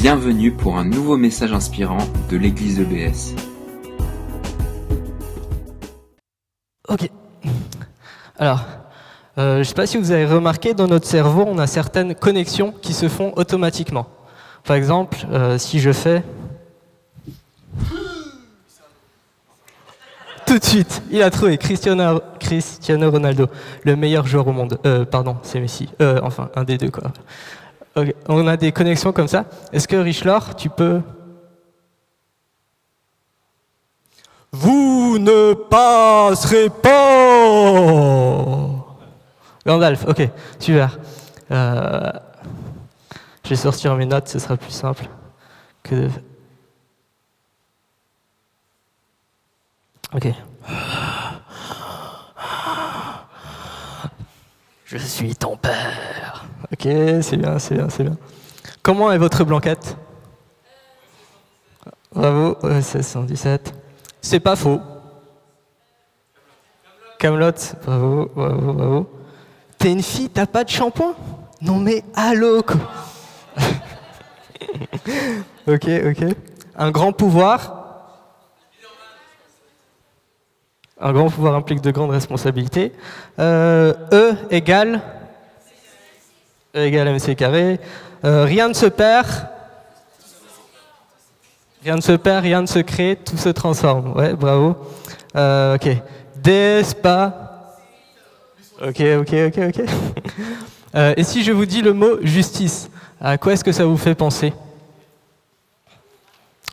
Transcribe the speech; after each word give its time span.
Bienvenue 0.00 0.50
pour 0.50 0.78
un 0.78 0.86
nouveau 0.86 1.18
message 1.18 1.52
inspirant 1.52 1.98
de 2.30 2.38
l'église 2.38 2.80
EBS. 2.80 3.34
Ok. 6.88 7.10
Alors, 8.38 8.64
euh, 9.36 9.56
je 9.56 9.58
ne 9.58 9.64
sais 9.64 9.74
pas 9.74 9.86
si 9.86 9.98
vous 9.98 10.10
avez 10.10 10.24
remarqué, 10.24 10.72
dans 10.72 10.86
notre 10.86 11.06
cerveau, 11.06 11.44
on 11.46 11.58
a 11.58 11.66
certaines 11.66 12.14
connexions 12.14 12.72
qui 12.80 12.94
se 12.94 13.10
font 13.10 13.34
automatiquement. 13.36 14.06
Par 14.64 14.74
exemple, 14.74 15.18
euh, 15.32 15.58
si 15.58 15.80
je 15.80 15.92
fais... 15.92 16.24
Tout 20.46 20.58
de 20.58 20.64
suite, 20.64 21.02
il 21.10 21.20
a 21.20 21.30
trouvé 21.30 21.58
Cristiano, 21.58 22.22
Ronaldo, 23.10 23.48
le 23.84 23.96
meilleur 23.96 24.26
joueur 24.26 24.48
au 24.48 24.52
monde. 24.52 24.78
Euh, 24.86 25.04
pardon, 25.04 25.36
c'est 25.42 25.60
Messi. 25.60 25.90
Euh, 26.00 26.20
enfin, 26.22 26.48
un 26.56 26.64
des 26.64 26.78
deux, 26.78 26.90
quoi. 26.90 27.12
On 28.28 28.46
a 28.46 28.56
des 28.56 28.72
connexions 28.72 29.12
comme 29.12 29.28
ça. 29.28 29.44
Est-ce 29.72 29.88
que 29.88 29.96
Richelor, 29.96 30.54
tu 30.56 30.68
peux... 30.68 31.00
Vous 34.52 35.18
ne 35.18 35.54
passerez 35.54 36.70
pas 36.70 36.90
Gandalf, 39.64 40.04
ok, 40.08 40.28
super. 40.58 40.98
Euh, 41.50 42.10
je 43.44 43.50
vais 43.50 43.56
sortir 43.56 43.94
mes 43.96 44.06
notes, 44.06 44.28
ce 44.28 44.38
sera 44.38 44.56
plus 44.56 44.72
simple 44.72 45.08
que 45.82 45.94
de... 45.94 46.10
Ok. 50.12 50.28
Je 54.84 54.98
suis 54.98 55.36
ton 55.36 55.56
père. 55.56 56.39
Ok, 56.72 56.82
c'est 57.22 57.36
bien, 57.36 57.58
c'est 57.58 57.74
bien, 57.74 57.88
c'est 57.88 58.04
bien. 58.04 58.16
Comment 58.82 59.10
est 59.10 59.18
votre 59.18 59.44
blanquette? 59.44 59.96
Bravo, 62.14 62.56
c'est 62.82 63.02
117. 63.02 63.74
C'est 64.20 64.40
pas 64.40 64.56
faux. 64.56 64.80
Camelot, 67.18 67.52
bravo, 67.84 68.30
bravo, 68.34 68.72
bravo. 68.72 69.10
T'es 69.78 69.92
une 69.92 70.02
fille, 70.02 70.30
t'as 70.30 70.46
pas 70.46 70.64
de 70.64 70.70
shampoing? 70.70 71.14
Non 71.60 71.78
mais 71.78 72.04
allô. 72.14 72.62
Ok, 75.66 75.88
ok. 75.88 76.24
Un 76.76 76.90
grand 76.90 77.12
pouvoir? 77.12 77.80
Un 81.00 81.12
grand 81.12 81.28
pouvoir 81.28 81.54
implique 81.54 81.80
de 81.80 81.90
grandes 81.90 82.10
responsabilités. 82.10 82.92
Euh, 83.38 83.94
e 84.12 84.34
égale 84.50 85.00
Égale 86.74 87.08
mc 87.08 87.34
carré. 87.34 87.80
Euh, 88.24 88.44
rien 88.44 88.68
ne 88.68 88.74
se 88.74 88.86
perd. 88.86 89.26
Rien 91.82 91.96
ne 91.96 92.00
se 92.00 92.12
perd, 92.12 92.42
rien 92.44 92.60
ne 92.62 92.66
se 92.66 92.78
crée, 92.78 93.18
tout 93.24 93.36
se 93.38 93.48
transforme. 93.48 94.12
Ouais, 94.16 94.34
bravo. 94.34 94.76
Euh, 95.36 95.76
ok. 95.76 95.88
Despa. 96.36 97.76
Ok, 98.82 99.00
ok, 99.00 99.34
ok, 99.48 99.58
ok. 99.68 99.82
Euh, 100.96 101.14
et 101.16 101.22
si 101.22 101.44
je 101.44 101.52
vous 101.52 101.66
dis 101.66 101.82
le 101.82 101.92
mot 101.92 102.18
justice, 102.20 102.90
à 103.20 103.38
quoi 103.38 103.52
est-ce 103.52 103.62
que 103.62 103.70
ça 103.70 103.84
vous 103.84 103.96
fait 103.96 104.16
penser? 104.16 104.52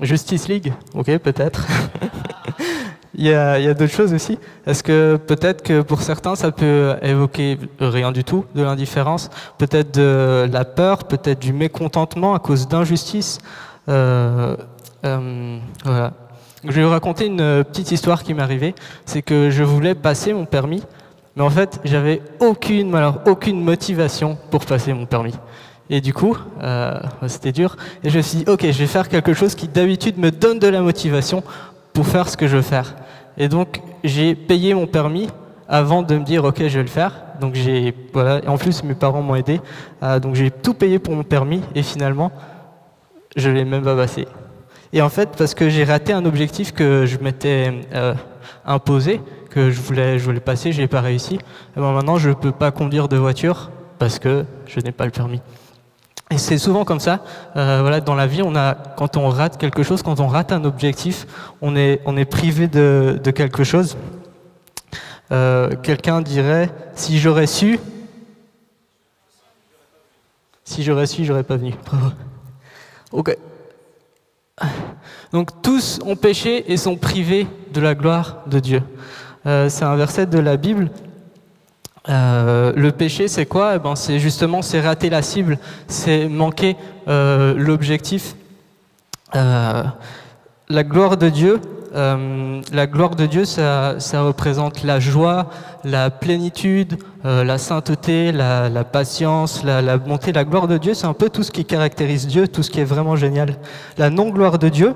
Justice 0.02 0.48
League? 0.48 0.74
Ok, 0.96 1.16
peut-être. 1.20 1.68
il 3.18 3.26
y 3.26 3.34
a, 3.34 3.74
d'autres 3.74 3.92
choses 3.92 4.14
aussi. 4.14 4.38
Est-ce 4.68 4.84
que 4.84 5.18
peut-être 5.18 5.64
que 5.64 5.82
pour 5.82 6.02
certains, 6.02 6.36
ça 6.36 6.52
peut 6.52 6.96
évoquer 7.02 7.58
rien 7.80 8.12
du 8.12 8.24
tout, 8.24 8.46
de 8.54 8.62
l'indifférence, 8.62 9.30
peut-être 9.58 9.96
de 9.96 10.48
la 10.52 10.66
peur, 10.66 11.06
peut-être 11.06 11.40
du 11.40 11.52
mécontentement 11.52 12.36
à 12.36 12.40
cause 12.40 12.68
d'injustice. 12.68 13.40
Euh, 13.90 14.56
euh, 15.04 15.58
voilà. 15.84 16.14
Je 16.64 16.72
vais 16.72 16.84
vous 16.84 16.92
raconter 16.92 17.26
une 17.26 17.64
petite 17.64 17.92
histoire 17.92 18.24
qui 18.24 18.34
m'est 18.34 18.44
arrivée. 18.44 18.76
C'est 19.06 19.24
que 19.24 19.50
je 19.50 19.64
voulais 19.64 19.96
passer 19.96 20.34
mon 20.34 20.46
permis, 20.46 20.84
mais 21.36 21.44
en 21.44 21.50
fait, 21.50 21.80
j'avais 21.86 22.22
aucune, 22.40 22.94
alors 22.94 23.22
aucune 23.26 23.64
motivation 23.64 24.38
pour 24.52 24.66
passer 24.66 24.94
mon 24.94 25.06
permis. 25.06 25.34
Et 25.90 26.02
du 26.02 26.14
coup, 26.14 26.38
euh, 26.62 27.00
c'était 27.28 27.52
dur. 27.52 27.78
Et 28.04 28.10
je 28.10 28.18
me 28.18 28.22
suis 28.22 28.40
dit, 28.40 28.46
ok, 28.48 28.62
je 28.62 28.78
vais 28.78 28.88
faire 28.88 29.08
quelque 29.08 29.34
chose 29.34 29.56
qui 29.56 29.68
d'habitude 29.68 30.18
me 30.18 30.32
donne 30.32 30.60
de 30.60 30.68
la 30.68 30.82
motivation 30.82 31.44
pour 31.98 32.06
faire 32.06 32.30
ce 32.30 32.38
que 32.38 32.46
je 32.46 32.58
veux 32.58 32.62
faire. 32.62 32.96
Et 33.40 33.48
donc, 33.48 33.82
j'ai 34.04 34.36
payé 34.36 34.76
mon 34.76 34.86
permis 34.86 35.30
avant 35.68 36.04
de 36.04 36.16
me 36.16 36.24
dire, 36.24 36.44
ok, 36.44 36.60
je 36.60 36.78
vais 36.78 36.84
le 36.84 36.90
faire. 36.90 37.12
Donc 37.42 37.56
j'ai, 37.56 37.92
voilà. 38.14 38.40
En 38.46 38.60
plus, 38.60 38.84
mes 38.84 38.94
parents 38.94 39.24
m'ont 39.24 39.34
aidé. 39.34 39.60
Euh, 40.04 40.20
donc 40.20 40.36
j'ai 40.36 40.52
tout 40.52 40.76
payé 40.76 41.00
pour 41.00 41.16
mon 41.16 41.24
permis. 41.24 41.64
Et 41.74 41.82
finalement, 41.82 42.32
je 43.36 43.50
l'ai 43.50 43.66
même 43.66 43.82
pas 43.82 43.96
passé. 43.96 44.28
Et 44.94 45.02
en 45.02 45.10
fait, 45.10 45.30
parce 45.36 45.56
que 45.56 45.70
j'ai 45.70 45.86
raté 45.86 46.14
un 46.14 46.26
objectif 46.26 46.72
que 46.72 47.08
je 47.08 47.18
m'étais 47.18 47.74
euh, 47.96 48.14
imposé, 48.64 49.20
que 49.50 49.72
je 49.72 49.82
voulais, 49.82 50.20
je 50.20 50.24
voulais 50.24 50.40
passer, 50.40 50.74
je 50.74 50.82
n'ai 50.82 50.88
pas 50.88 51.02
réussi. 51.02 51.40
Et 51.76 51.80
ben 51.80 51.94
maintenant, 51.94 52.18
je 52.18 52.30
ne 52.30 52.36
peux 52.36 52.52
pas 52.52 52.70
conduire 52.70 53.08
de 53.08 53.18
voiture 53.18 53.72
parce 53.98 54.20
que 54.20 54.46
je 54.68 54.80
n'ai 54.82 54.92
pas 54.92 55.06
le 55.06 55.12
permis. 55.12 55.42
Et 56.30 56.38
c'est 56.38 56.58
souvent 56.58 56.84
comme 56.84 57.00
ça. 57.00 57.22
Euh, 57.56 57.80
voilà, 57.82 58.02
dans 58.02 58.16
la 58.16 58.28
vie, 58.28 58.42
on 58.42 58.56
a, 58.56 58.76
quand 58.76 59.16
on 59.16 59.30
rate 59.30 59.58
quelque 59.58 59.82
chose, 59.84 60.04
quand 60.04 60.20
on 60.20 60.28
rate 60.28 60.52
un 60.52 60.66
objectif, 60.66 61.26
on 61.62 61.76
est, 61.76 62.02
on 62.06 62.18
est 62.18 62.26
privé 62.26 62.68
de, 62.68 63.20
de 63.24 63.32
quelque 63.32 63.64
chose. 63.64 63.98
Euh, 65.32 65.76
Quelqu'un 65.84 66.22
dirait, 66.22 66.70
si 66.96 67.18
j'aurais 67.20 67.48
su, 67.48 67.80
si 70.66 70.84
j'aurais 70.84 71.08
su, 71.08 71.24
j'aurais 71.24 71.44
pas 71.44 71.56
venu. 71.56 71.74
Bravo. 71.86 72.12
Ok. 73.14 73.38
Donc 75.32 75.62
tous 75.62 76.00
ont 76.06 76.16
péché 76.16 76.72
et 76.72 76.78
sont 76.78 76.98
privés 76.98 77.48
de 77.74 77.80
la 77.80 77.96
gloire 77.96 78.44
de 78.48 78.60
Dieu. 78.60 78.84
Euh, 79.46 79.70
c'est 79.70 79.86
un 79.86 79.96
verset 79.96 80.26
de 80.26 80.40
la 80.40 80.58
Bible. 80.58 80.90
Euh, 82.10 82.72
le 82.76 82.92
péché, 82.92 83.28
c'est 83.28 83.46
quoi? 83.46 83.76
Eh 83.76 83.80
ben, 83.80 83.96
C'est 83.96 84.20
justement, 84.20 84.62
c'est 84.62 84.80
rater 84.80 85.10
la 85.10 85.22
cible, 85.22 85.58
c'est 85.88 86.28
manquer 86.28 86.78
euh, 87.08 87.54
l'objectif. 87.58 88.36
Euh, 89.36 89.84
la 90.70 90.84
gloire 90.84 91.18
de 91.18 91.30
Dieu, 91.30 91.60
la 91.94 92.86
gloire 92.86 93.16
de 93.16 93.26
Dieu, 93.26 93.44
ça, 93.44 93.96
ça, 94.00 94.22
représente 94.22 94.84
la 94.84 95.00
joie, 95.00 95.50
la 95.84 96.12
plénitude, 96.12 97.00
la 97.24 97.58
sainteté, 97.58 98.32
la, 98.32 98.70
la 98.70 98.84
patience, 98.84 99.64
la, 99.64 99.82
la, 99.82 99.98
bonté. 99.98 100.32
La 100.32 100.44
gloire 100.44 100.68
de 100.68 100.78
Dieu, 100.78 100.94
c'est 100.94 101.08
un 101.08 101.14
peu 101.14 101.30
tout 101.30 101.42
ce 101.42 101.50
qui 101.50 101.66
caractérise 101.66 102.28
Dieu, 102.28 102.48
tout 102.48 102.62
ce 102.62 102.70
qui 102.70 102.82
est 102.82 102.86
vraiment 102.86 103.16
génial. 103.16 103.56
La 103.98 104.12
non-gloire 104.12 104.60
de 104.60 104.70
Dieu, 104.70 104.94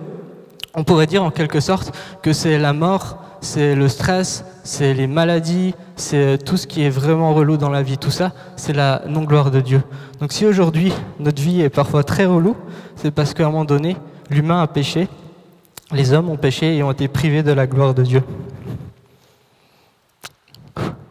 on 0.75 0.83
pourrait 0.83 1.07
dire 1.07 1.23
en 1.23 1.31
quelque 1.31 1.59
sorte 1.59 1.91
que 2.21 2.33
c'est 2.33 2.59
la 2.59 2.73
mort, 2.73 3.17
c'est 3.39 3.73
le 3.73 3.87
stress, 3.87 4.45
c'est 4.63 4.93
les 4.93 5.07
maladies, 5.07 5.73
c'est 5.95 6.37
tout 6.43 6.57
ce 6.57 6.67
qui 6.67 6.83
est 6.83 6.89
vraiment 6.89 7.33
relou 7.33 7.57
dans 7.57 7.69
la 7.69 7.81
vie. 7.83 7.97
Tout 7.97 8.11
ça, 8.11 8.31
c'est 8.55 8.73
la 8.73 9.01
non-gloire 9.07 9.51
de 9.51 9.61
Dieu. 9.61 9.81
Donc 10.19 10.31
si 10.31 10.45
aujourd'hui 10.45 10.93
notre 11.19 11.41
vie 11.41 11.61
est 11.61 11.69
parfois 11.69 12.03
très 12.03 12.25
relou, 12.25 12.55
c'est 12.95 13.11
parce 13.11 13.33
qu'à 13.33 13.43
un 13.43 13.47
moment 13.47 13.65
donné, 13.65 13.97
l'humain 14.29 14.61
a 14.61 14.67
péché, 14.67 15.07
les 15.91 16.13
hommes 16.13 16.29
ont 16.29 16.37
péché 16.37 16.77
et 16.77 16.83
ont 16.83 16.91
été 16.91 17.07
privés 17.07 17.43
de 17.43 17.51
la 17.51 17.67
gloire 17.67 17.93
de 17.93 18.03
Dieu. 18.03 18.23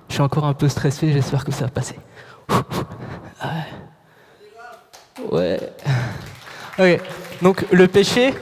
Je 0.08 0.14
suis 0.14 0.22
encore 0.22 0.46
un 0.46 0.54
peu 0.54 0.68
stressé, 0.68 1.12
j'espère 1.12 1.44
que 1.44 1.52
ça 1.52 1.64
va 1.64 1.70
passer. 1.70 1.96
Ouais. 5.30 5.60
Donc 7.42 7.66
le 7.70 7.86
péché, 7.88 8.34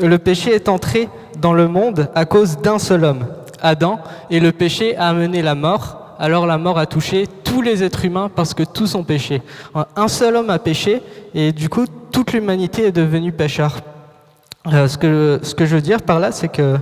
le 0.00 0.18
péché 0.18 0.54
est 0.54 0.68
entré 0.68 1.08
dans 1.38 1.52
le 1.52 1.68
monde 1.68 2.08
à 2.14 2.24
cause 2.24 2.58
d'un 2.58 2.78
seul 2.78 3.04
homme, 3.04 3.26
Adam, 3.62 4.00
et 4.30 4.40
le 4.40 4.52
péché 4.52 4.96
a 4.96 5.08
amené 5.08 5.40
la 5.40 5.54
mort. 5.54 6.16
Alors 6.18 6.46
la 6.46 6.58
mort 6.58 6.78
a 6.78 6.86
touché 6.86 7.26
tous 7.42 7.62
les 7.62 7.82
êtres 7.82 8.04
humains 8.04 8.30
parce 8.34 8.54
que 8.54 8.62
tous 8.62 8.94
ont 8.94 9.04
péché. 9.04 9.42
Un 9.96 10.08
seul 10.08 10.36
homme 10.36 10.50
a 10.50 10.58
péché 10.58 11.02
et 11.34 11.52
du 11.52 11.68
coup 11.68 11.86
toute 12.12 12.32
l'humanité 12.32 12.84
est 12.86 12.92
devenue 12.92 13.32
pécheur. 13.32 13.80
Euh, 14.68 14.86
ce, 14.86 14.96
que, 14.96 15.64
je 15.64 15.74
veux 15.74 15.80
dire 15.80 16.02
par 16.02 16.20
là, 16.20 16.30
c'est 16.30 16.48
que 16.48 16.76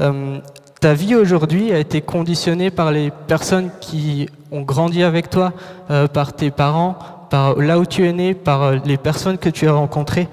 euh, 0.00 0.38
ta 0.80 0.92
vie 0.92 1.14
aujourd'hui 1.14 1.72
a 1.72 1.78
été 1.78 2.02
conditionnée 2.02 2.70
par 2.70 2.90
les 2.90 3.10
personnes 3.26 3.70
qui 3.80 4.28
ont 4.50 4.62
grandi 4.62 5.02
avec 5.02 5.30
toi, 5.30 5.52
euh, 5.90 6.06
par 6.06 6.34
tes 6.34 6.50
parents, 6.50 6.98
par 7.30 7.56
là 7.56 7.78
où 7.78 7.86
tu 7.86 8.06
es 8.06 8.12
né, 8.12 8.34
par 8.34 8.72
les 8.72 8.98
personnes 8.98 9.38
que 9.38 9.48
tu 9.48 9.66
as 9.66 9.72
rencontrées. 9.72 10.28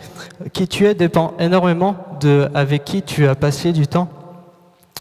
Qui 0.52 0.68
tu 0.68 0.86
es 0.86 0.96
dépend 0.96 1.34
énormément 1.40 1.96
de 2.20 2.50
avec 2.54 2.84
qui 2.84 3.04
tu 3.04 3.28
as 3.28 3.36
passé 3.36 3.72
du 3.72 3.88
temps. 3.88 4.10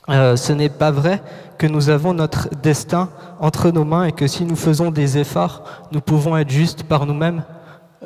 Euh, 0.08 0.36
ce 0.36 0.52
n'est 0.52 0.68
pas 0.68 0.90
vrai 0.90 1.22
que 1.58 1.66
nous 1.66 1.90
avons 1.90 2.14
notre 2.14 2.48
destin 2.62 3.10
entre 3.40 3.70
nos 3.70 3.84
mains 3.84 4.04
et 4.04 4.12
que 4.12 4.26
si 4.26 4.44
nous 4.44 4.56
faisons 4.56 4.90
des 4.90 5.18
efforts, 5.18 5.64
nous 5.92 6.00
pouvons 6.00 6.36
être 6.36 6.50
justes 6.50 6.84
par 6.84 7.04
nous-mêmes. 7.04 7.42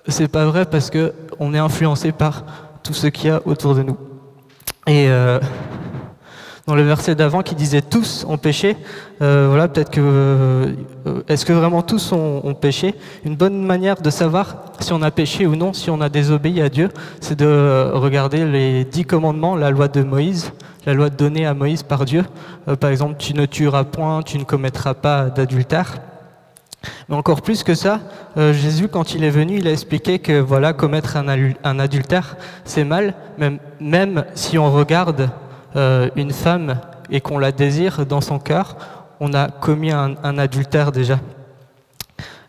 C'est 0.09 0.29
pas 0.29 0.47
vrai 0.47 0.65
parce 0.65 0.91
que 0.91 1.13
on 1.39 1.55
est 1.55 1.59
influencé 1.59 2.13
par 2.13 2.45
tout 2.83 2.95
ce 2.95 3.07
qu'il 3.07 3.29
y 3.29 3.31
a 3.31 3.41
autour 3.45 3.75
de 3.75 3.83
nous. 3.83 3.97
Et 4.87 5.07
euh, 5.09 5.39
dans 6.67 6.75
le 6.75 6.83
verset 6.83 7.15
d'avant 7.15 7.43
qui 7.43 7.55
disait 7.55 7.83
tous 7.83 8.25
ont 8.29 8.39
péché. 8.39 8.77
Euh, 9.21 9.47
voilà, 9.49 9.69
peut-être 9.69 9.91
que 9.91 10.01
euh, 10.01 10.75
est-ce 11.29 11.45
que 11.45 11.53
vraiment 11.53 11.83
tous 11.83 12.13
ont, 12.13 12.55
péché? 12.55 12.95
Une 13.25 13.35
bonne 13.37 13.65
manière 13.65 14.01
de 14.01 14.11
savoir 14.11 14.57
si 14.79 14.93
on 14.93 15.03
a 15.03 15.11
péché 15.11 15.47
ou 15.47 15.57
non, 15.57 15.73
si 15.73 15.91
on 15.91 16.01
a 16.01 16.09
désobéi 16.09 16.61
à 16.63 16.69
Dieu, 16.69 16.89
c'est 17.21 17.39
de 17.39 17.91
regarder 17.93 18.45
les 18.45 18.85
dix 18.85 19.05
commandements, 19.05 19.57
la 19.57 19.71
loi 19.71 19.89
de 19.89 20.03
Moïse, 20.03 20.53
la 20.87 20.95
loi 20.95 21.11
donnée 21.11 21.47
à 21.47 21.55
Moïse 21.55 21.83
par 21.83 22.05
Dieu. 22.05 22.25
Euh, 22.69 22.77
par 22.77 22.91
exemple, 22.91 23.17
tu 23.19 23.35
ne 23.35 23.47
tueras 23.47 23.85
point, 23.85 24.23
tu 24.23 24.39
ne 24.39 24.45
commettras 24.45 24.95
pas 24.95 25.31
d'adultère. 25.31 25.99
Mais 27.09 27.17
encore 27.17 27.43
plus 27.43 27.63
que 27.63 27.75
ça, 27.77 28.01
Jésus, 28.37 28.89
quand 28.89 29.15
il 29.15 29.23
est 29.23 29.31
venu, 29.31 29.59
il 29.59 29.69
a 29.69 29.71
expliqué 29.71 30.19
que 30.19 30.41
voilà, 30.41 30.73
commettre 30.73 31.17
un, 31.17 31.27
un 31.63 31.79
adultère, 31.79 32.37
c'est 32.65 32.83
mal, 32.83 33.15
même, 33.39 33.61
même 33.79 34.25
si 34.35 34.59
on 34.59 34.73
regarde 34.73 35.31
euh, 35.77 36.11
une 36.17 36.33
femme 36.33 36.79
et 37.11 37.21
qu'on 37.21 37.39
la 37.39 37.53
désire 37.53 38.07
dans 38.07 38.21
son 38.21 38.39
cœur, 38.39 38.77
on 39.21 39.33
a 39.35 39.49
commis 39.49 39.93
un, 39.93 40.39
adultère 40.39 40.93
déjà. 40.93 41.19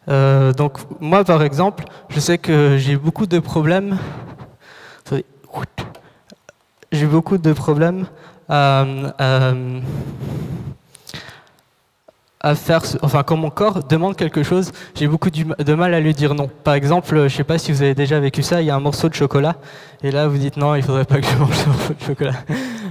Euh, 0.09 0.51
donc 0.53 0.79
moi 0.99 1.23
par 1.23 1.43
exemple, 1.43 1.85
je 2.09 2.19
sais 2.19 2.37
que 2.37 2.77
j'ai 2.77 2.95
beaucoup 2.97 3.25
de 3.25 3.39
problèmes. 3.39 3.97
J'ai 6.91 7.07
beaucoup 7.07 7.39
de 7.39 7.53
problèmes 7.53 8.05
à, 8.47 8.85
faire, 12.55 12.81
enfin 13.01 13.23
quand 13.23 13.37
mon 13.37 13.49
corps 13.49 13.83
demande 13.83 14.15
quelque 14.15 14.43
chose, 14.43 14.71
j'ai 14.95 15.07
beaucoup 15.07 15.29
de 15.29 15.73
mal 15.73 15.93
à 15.93 15.99
lui 15.99 16.13
dire 16.13 16.35
non. 16.35 16.49
Par 16.63 16.73
exemple, 16.73 17.27
je 17.27 17.35
sais 17.35 17.45
pas 17.45 17.57
si 17.57 17.71
vous 17.71 17.81
avez 17.81 17.95
déjà 17.95 18.19
vécu 18.19 18.43
ça, 18.43 18.61
il 18.61 18.67
y 18.67 18.69
a 18.69 18.75
un 18.75 18.81
morceau 18.81 19.07
de 19.07 19.13
chocolat, 19.13 19.55
et 20.03 20.11
là 20.11 20.27
vous 20.27 20.37
dites 20.37 20.57
non, 20.57 20.75
il 20.75 20.83
faudrait 20.83 21.05
pas 21.05 21.19
que 21.21 21.25
je 21.27 21.37
mange 21.39 21.55
ce 21.55 21.69
morceau 21.69 21.93
de 21.93 22.03
chocolat, 22.03 22.33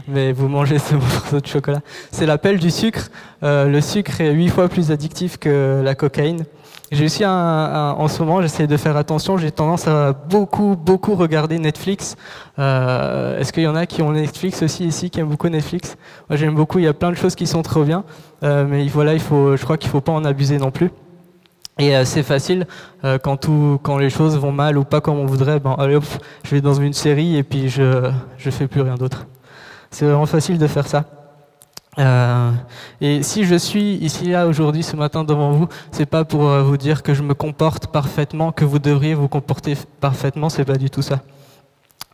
mais 0.09 0.33
vous 0.33 0.49
mangez 0.49 0.79
ce 0.79 0.95
morceau 0.97 1.41
de 1.41 1.47
chocolat. 1.47 1.81
C'est 2.11 2.27
l'appel 2.27 2.59
du 2.59 2.71
sucre. 2.71 3.11
Euh, 3.43 3.67
le 3.67 3.81
sucre 3.81 4.21
est 4.21 4.33
huit 4.33 4.49
fois 4.49 4.69
plus 4.69 4.91
addictif 4.91 5.37
que 5.37 5.83
la 5.85 5.95
cocaïne. 5.95 6.45
J'ai 6.93 7.07
aussi 7.07 7.25
un, 7.25 7.95
en 7.97 8.07
ce 8.07 8.23
moment, 8.23 8.43
j'essaie 8.43 8.67
de 8.67 8.77
faire 8.77 8.99
attention. 8.99 9.39
J'ai 9.39 9.51
tendance 9.51 9.89
à 9.89 10.13
beaucoup, 10.13 10.77
beaucoup 10.77 11.15
regarder 11.15 11.59
Netflix. 11.59 12.17
Euh, 12.59 13.41
Est-ce 13.41 13.51
qu'il 13.51 13.63
y 13.63 13.67
en 13.67 13.75
a 13.75 13.87
qui 13.87 14.03
ont 14.03 14.13
Netflix 14.13 14.63
aussi 14.63 14.85
ici, 14.85 15.09
qui 15.09 15.19
aiment 15.19 15.31
beaucoup 15.31 15.49
Netflix? 15.49 15.97
Moi, 16.29 16.37
j'aime 16.37 16.55
beaucoup. 16.55 16.81
Il 16.81 16.85
y 16.85 16.89
a 16.89 16.93
plein 16.93 17.11
de 17.11 17.17
choses 17.17 17.35
qui 17.35 17.47
sont 17.47 17.63
trop 17.63 17.85
bien, 17.85 18.05
euh, 18.05 18.32
mais 18.43 18.87
voilà, 18.89 19.15
il 19.15 19.21
faut, 19.21 19.57
je 19.57 19.63
crois 19.63 19.77
qu'il 19.79 19.91
faut 19.91 20.01
pas 20.01 20.13
en 20.13 20.25
abuser 20.25 20.59
non 20.59 20.71
plus. 20.71 20.91
Et 21.79 21.97
euh, 21.97 22.05
c'est 22.05 22.23
facile 22.23 22.67
euh, 23.05 23.19
quand 23.19 23.39
tout, 23.39 23.81
quand 23.83 23.97
les 23.97 24.11
choses 24.11 24.39
vont 24.39 24.53
mal 24.53 24.77
ou 24.77 24.85
pas 24.85 25.01
comme 25.01 25.19
on 25.19 25.27
voudrait. 25.27 25.59
Ben 25.59 25.75
allez 25.79 25.97
hop, 25.97 26.05
je 26.45 26.55
vais 26.55 26.61
dans 26.61 26.75
une 26.75 26.93
série 26.93 27.37
et 27.37 27.43
puis 27.43 27.69
je, 27.69 28.11
je 28.37 28.51
fais 28.51 28.69
plus 28.69 28.83
rien 28.83 28.97
d'autre. 28.97 29.27
C'est 29.91 30.05
vraiment 30.05 30.27
facile 30.27 30.59
de 30.59 30.67
faire 30.67 30.87
ça. 30.87 31.05
Euh, 31.99 32.51
et 33.01 33.23
si 33.23 33.45
je 33.45 33.55
suis 33.55 33.97
ici 33.97 34.31
là 34.31 34.47
aujourd'hui 34.47 34.83
ce 34.83 34.97
matin 34.97 35.25
devant 35.25 35.53
vous, 35.53 35.69
c'est 35.91 36.07
pas 36.07 36.25
pour 36.25 36.49
euh, 36.49 36.63
vous 36.63 36.77
dire 36.77 37.03
que 37.03 37.15
je 37.15 37.23
me 37.23 37.35
comporte 37.35 37.87
parfaitement, 37.87 38.53
que 38.53 38.65
vous 38.65 38.79
devriez 38.79 39.15
vous 39.15 39.29
comporter 39.29 39.77
parfaitement, 40.01 40.49
c'est 40.49 40.65
pas 40.65 40.77
du 40.77 40.89
tout 40.89 41.03
ça. 41.03 41.21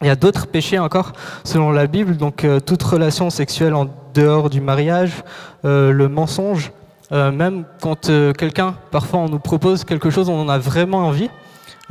Il 0.03 0.07
y 0.07 0.11
a 0.11 0.17
d'autres 0.17 0.47
péchés 0.47 0.79
encore 0.79 1.13
selon 1.45 1.71
la 1.71 1.87
Bible, 1.87 2.17
donc 2.17 2.45
euh, 2.45 2.61
toute 2.61 2.83
relation 2.83 3.31
sexuelle 3.31 3.75
en 3.75 3.89
dehors 4.15 4.51
du 4.51 4.61
mariage, 4.61 5.25
le 5.65 6.07
mensonge, 6.09 6.73
même 7.13 7.65
quand 7.81 8.11
quelqu'un, 8.37 8.75
parfois 8.91 9.21
on 9.21 9.29
nous 9.29 9.39
propose 9.39 9.85
quelque 9.85 10.11
chose, 10.11 10.29
on 10.29 10.41
en 10.41 10.49
a 10.49 10.59
vraiment 10.59 11.07
envie, 11.07 11.31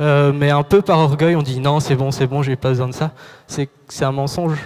mais 0.00 0.50
un 0.50 0.62
peu 0.62 0.82
par 0.82 0.98
orgueil, 0.98 1.36
on 1.36 1.42
dit 1.42 1.58
non, 1.58 1.80
c'est 1.80 1.94
bon, 1.94 2.10
c'est 2.10 2.26
bon, 2.26 2.42
j'ai 2.42 2.56
pas 2.56 2.68
besoin 2.68 2.88
de 2.88 2.92
ça. 2.92 3.12
C'est 3.46 4.04
un 4.04 4.12
mensonge 4.12 4.58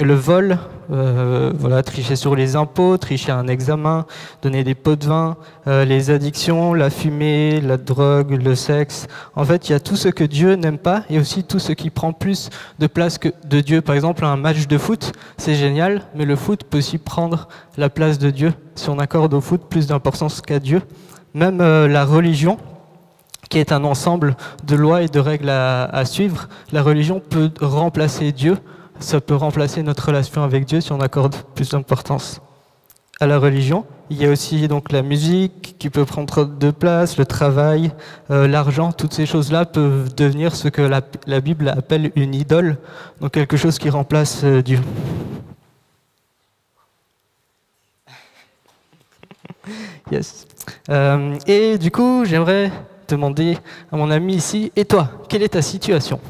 le 0.00 0.14
vol, 0.14 0.58
euh, 0.90 1.52
voilà, 1.56 1.82
tricher 1.84 2.16
sur 2.16 2.34
les 2.34 2.56
impôts, 2.56 2.98
tricher 2.98 3.30
un 3.30 3.46
examen, 3.46 4.06
donner 4.42 4.64
des 4.64 4.74
pots 4.74 4.96
de 4.96 5.06
vin, 5.06 5.36
euh, 5.68 5.84
les 5.84 6.10
addictions, 6.10 6.74
la 6.74 6.90
fumée, 6.90 7.60
la 7.60 7.76
drogue, 7.76 8.32
le 8.42 8.56
sexe. 8.56 9.06
En 9.36 9.44
fait, 9.44 9.68
il 9.68 9.72
y 9.72 9.74
a 9.74 9.80
tout 9.80 9.94
ce 9.94 10.08
que 10.08 10.24
Dieu 10.24 10.54
n'aime 10.56 10.78
pas 10.78 11.04
et 11.10 11.20
aussi 11.20 11.44
tout 11.44 11.60
ce 11.60 11.72
qui 11.72 11.90
prend 11.90 12.12
plus 12.12 12.50
de 12.80 12.88
place 12.88 13.18
que 13.18 13.28
de 13.44 13.60
Dieu. 13.60 13.82
Par 13.82 13.94
exemple, 13.94 14.24
un 14.24 14.36
match 14.36 14.66
de 14.66 14.78
foot, 14.78 15.12
c'est 15.36 15.54
génial, 15.54 16.02
mais 16.16 16.24
le 16.24 16.34
foot 16.34 16.64
peut 16.64 16.78
aussi 16.78 16.98
prendre 16.98 17.46
la 17.76 17.88
place 17.88 18.18
de 18.18 18.30
Dieu 18.30 18.52
si 18.74 18.90
on 18.90 18.98
accorde 18.98 19.32
au 19.32 19.40
foot 19.40 19.62
plus 19.68 19.86
d'importance 19.86 20.40
qu'à 20.40 20.58
Dieu. 20.58 20.82
Même 21.34 21.60
euh, 21.60 21.86
la 21.86 22.04
religion, 22.04 22.58
qui 23.48 23.58
est 23.58 23.70
un 23.70 23.84
ensemble 23.84 24.36
de 24.64 24.74
lois 24.74 25.02
et 25.02 25.08
de 25.08 25.20
règles 25.20 25.50
à, 25.50 25.84
à 25.84 26.04
suivre, 26.04 26.48
la 26.72 26.82
religion 26.82 27.20
peut 27.20 27.50
remplacer 27.60 28.32
Dieu 28.32 28.56
ça 29.00 29.20
peut 29.20 29.34
remplacer 29.34 29.82
notre 29.82 30.06
relation 30.06 30.42
avec 30.42 30.64
Dieu 30.64 30.80
si 30.80 30.92
on 30.92 31.00
accorde 31.00 31.34
plus 31.54 31.70
d'importance 31.70 32.40
à 33.20 33.26
la 33.26 33.38
religion. 33.38 33.84
Il 34.10 34.20
y 34.20 34.26
a 34.26 34.30
aussi 34.30 34.68
donc 34.68 34.92
la 34.92 35.02
musique 35.02 35.76
qui 35.78 35.88
peut 35.88 36.04
prendre 36.04 36.44
de 36.44 36.70
place, 36.70 37.16
le 37.16 37.24
travail, 37.24 37.92
euh, 38.30 38.46
l'argent, 38.46 38.92
toutes 38.92 39.14
ces 39.14 39.26
choses-là 39.26 39.64
peuvent 39.64 40.14
devenir 40.14 40.54
ce 40.54 40.68
que 40.68 40.82
la, 40.82 41.40
Bible 41.40 41.68
appelle 41.68 42.12
une 42.16 42.34
idole, 42.34 42.76
donc 43.20 43.32
quelque 43.32 43.56
chose 43.56 43.78
qui 43.78 43.88
remplace 43.90 44.42
euh, 44.44 44.62
Dieu. 44.62 44.80
Yes. 50.12 50.46
Euh, 50.90 51.34
et 51.46 51.78
du 51.78 51.90
coup, 51.90 52.26
j'aimerais 52.26 52.70
demander 53.08 53.56
à 53.90 53.96
mon 53.96 54.10
ami 54.10 54.34
ici, 54.34 54.70
et 54.76 54.84
toi, 54.84 55.10
quelle 55.28 55.42
est 55.42 55.48
ta 55.48 55.62
situation? 55.62 56.20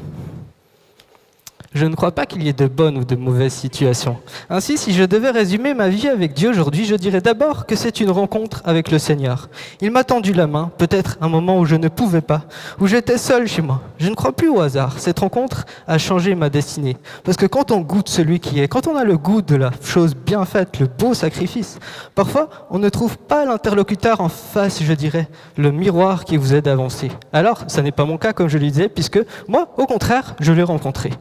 Je 1.75 1.85
ne 1.85 1.93
crois 1.93 2.13
pas 2.13 2.25
qu'il 2.25 2.41
y 2.41 2.47
ait 2.47 2.53
de 2.53 2.67
bonnes 2.67 2.97
ou 2.97 3.03
de 3.03 3.17
mauvaises 3.17 3.53
situations. 3.53 4.17
Ainsi, 4.49 4.77
si 4.77 4.93
je 4.93 5.03
devais 5.03 5.29
résumer 5.29 5.73
ma 5.73 5.89
vie 5.89 6.07
avec 6.07 6.33
Dieu 6.33 6.49
aujourd'hui, 6.49 6.85
je 6.85 6.95
dirais 6.95 7.19
d'abord 7.19 7.65
que 7.65 7.75
c'est 7.75 7.99
une 7.99 8.11
rencontre 8.11 8.61
avec 8.63 8.89
le 8.91 8.97
Seigneur. 8.97 9.49
Il 9.81 9.91
m'a 9.91 10.05
tendu 10.05 10.31
la 10.31 10.47
main, 10.47 10.71
peut-être 10.77 11.17
un 11.19 11.27
moment 11.27 11.59
où 11.59 11.65
je 11.65 11.75
ne 11.75 11.89
pouvais 11.89 12.21
pas, 12.21 12.43
où 12.79 12.87
j'étais 12.87 13.17
seul 13.17 13.45
chez 13.45 13.61
moi. 13.61 13.81
Je 13.97 14.07
ne 14.09 14.15
crois 14.15 14.31
plus 14.31 14.47
au 14.47 14.61
hasard. 14.61 14.99
Cette 14.99 15.19
rencontre 15.19 15.65
a 15.85 15.97
changé 15.97 16.33
ma 16.33 16.49
destinée. 16.49 16.95
Parce 17.25 17.35
que 17.35 17.45
quand 17.45 17.71
on 17.71 17.81
goûte 17.81 18.07
celui 18.07 18.39
qui 18.39 18.61
est, 18.61 18.69
quand 18.69 18.87
on 18.87 18.95
a 18.95 19.03
le 19.03 19.17
goût 19.17 19.41
de 19.41 19.57
la 19.57 19.71
chose 19.83 20.15
bien 20.15 20.45
faite, 20.45 20.79
le 20.79 20.87
beau 20.87 21.13
sacrifice, 21.13 21.79
parfois 22.15 22.47
on 22.69 22.79
ne 22.79 22.87
trouve 22.87 23.17
pas 23.17 23.43
l'interlocuteur 23.43 24.21
en 24.21 24.29
face, 24.29 24.81
je 24.81 24.93
dirais, 24.93 25.27
le 25.57 25.71
miroir 25.71 26.23
qui 26.23 26.37
vous 26.37 26.53
aide 26.53 26.69
à 26.69 26.71
avancer. 26.71 27.11
Alors, 27.33 27.65
ça 27.67 27.81
n'est 27.81 27.91
pas 27.91 28.05
mon 28.05 28.17
cas, 28.17 28.31
comme 28.31 28.47
je 28.47 28.57
le 28.57 28.69
disais, 28.69 28.87
puisque 28.87 29.19
moi, 29.49 29.73
au 29.75 29.85
contraire, 29.87 30.35
je 30.39 30.53
l'ai 30.53 30.63
rencontré 30.63 31.11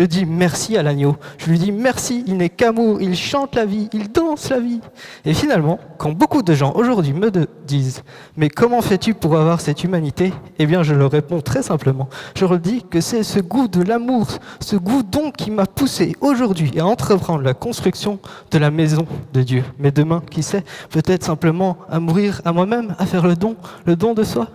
je 0.00 0.06
dis 0.06 0.24
merci 0.24 0.78
à 0.78 0.82
l'agneau. 0.82 1.16
Je 1.36 1.50
lui 1.50 1.58
dis 1.58 1.72
merci, 1.72 2.24
il 2.26 2.38
n'est 2.38 2.48
qu'amour, 2.48 3.02
il 3.02 3.14
chante 3.14 3.54
la 3.54 3.66
vie, 3.66 3.90
il 3.92 4.10
danse 4.10 4.48
la 4.48 4.58
vie. 4.58 4.80
Et 5.26 5.34
finalement, 5.34 5.78
quand 5.98 6.10
beaucoup 6.12 6.40
de 6.40 6.54
gens 6.54 6.72
aujourd'hui 6.74 7.12
me 7.12 7.30
disent 7.66 8.02
mais 8.34 8.48
comment 8.48 8.80
fais-tu 8.80 9.12
pour 9.12 9.36
avoir 9.36 9.60
cette 9.60 9.84
humanité? 9.84 10.32
Eh 10.58 10.64
bien, 10.64 10.82
je 10.82 10.94
leur 10.94 11.10
réponds 11.10 11.42
très 11.42 11.62
simplement. 11.62 12.08
Je 12.34 12.46
leur 12.46 12.58
dis 12.58 12.82
que 12.82 13.02
c'est 13.02 13.22
ce 13.22 13.40
goût 13.40 13.68
de 13.68 13.82
l'amour, 13.82 14.28
ce 14.60 14.76
goût 14.76 15.02
donc 15.02 15.36
qui 15.36 15.50
m'a 15.50 15.66
poussé 15.66 16.16
aujourd'hui 16.22 16.80
à 16.80 16.86
entreprendre 16.86 17.42
la 17.42 17.52
construction 17.52 18.20
de 18.50 18.56
la 18.56 18.70
maison 18.70 19.06
de 19.34 19.42
Dieu. 19.42 19.64
Mais 19.78 19.90
demain, 19.90 20.22
qui 20.30 20.42
sait, 20.42 20.64
peut-être 20.88 21.24
simplement 21.24 21.76
à 21.90 22.00
mourir 22.00 22.40
à 22.46 22.54
moi-même, 22.54 22.94
à 22.98 23.04
faire 23.04 23.26
le 23.26 23.36
don, 23.36 23.54
le 23.84 23.96
don 23.96 24.14
de 24.14 24.24
soi? 24.24 24.48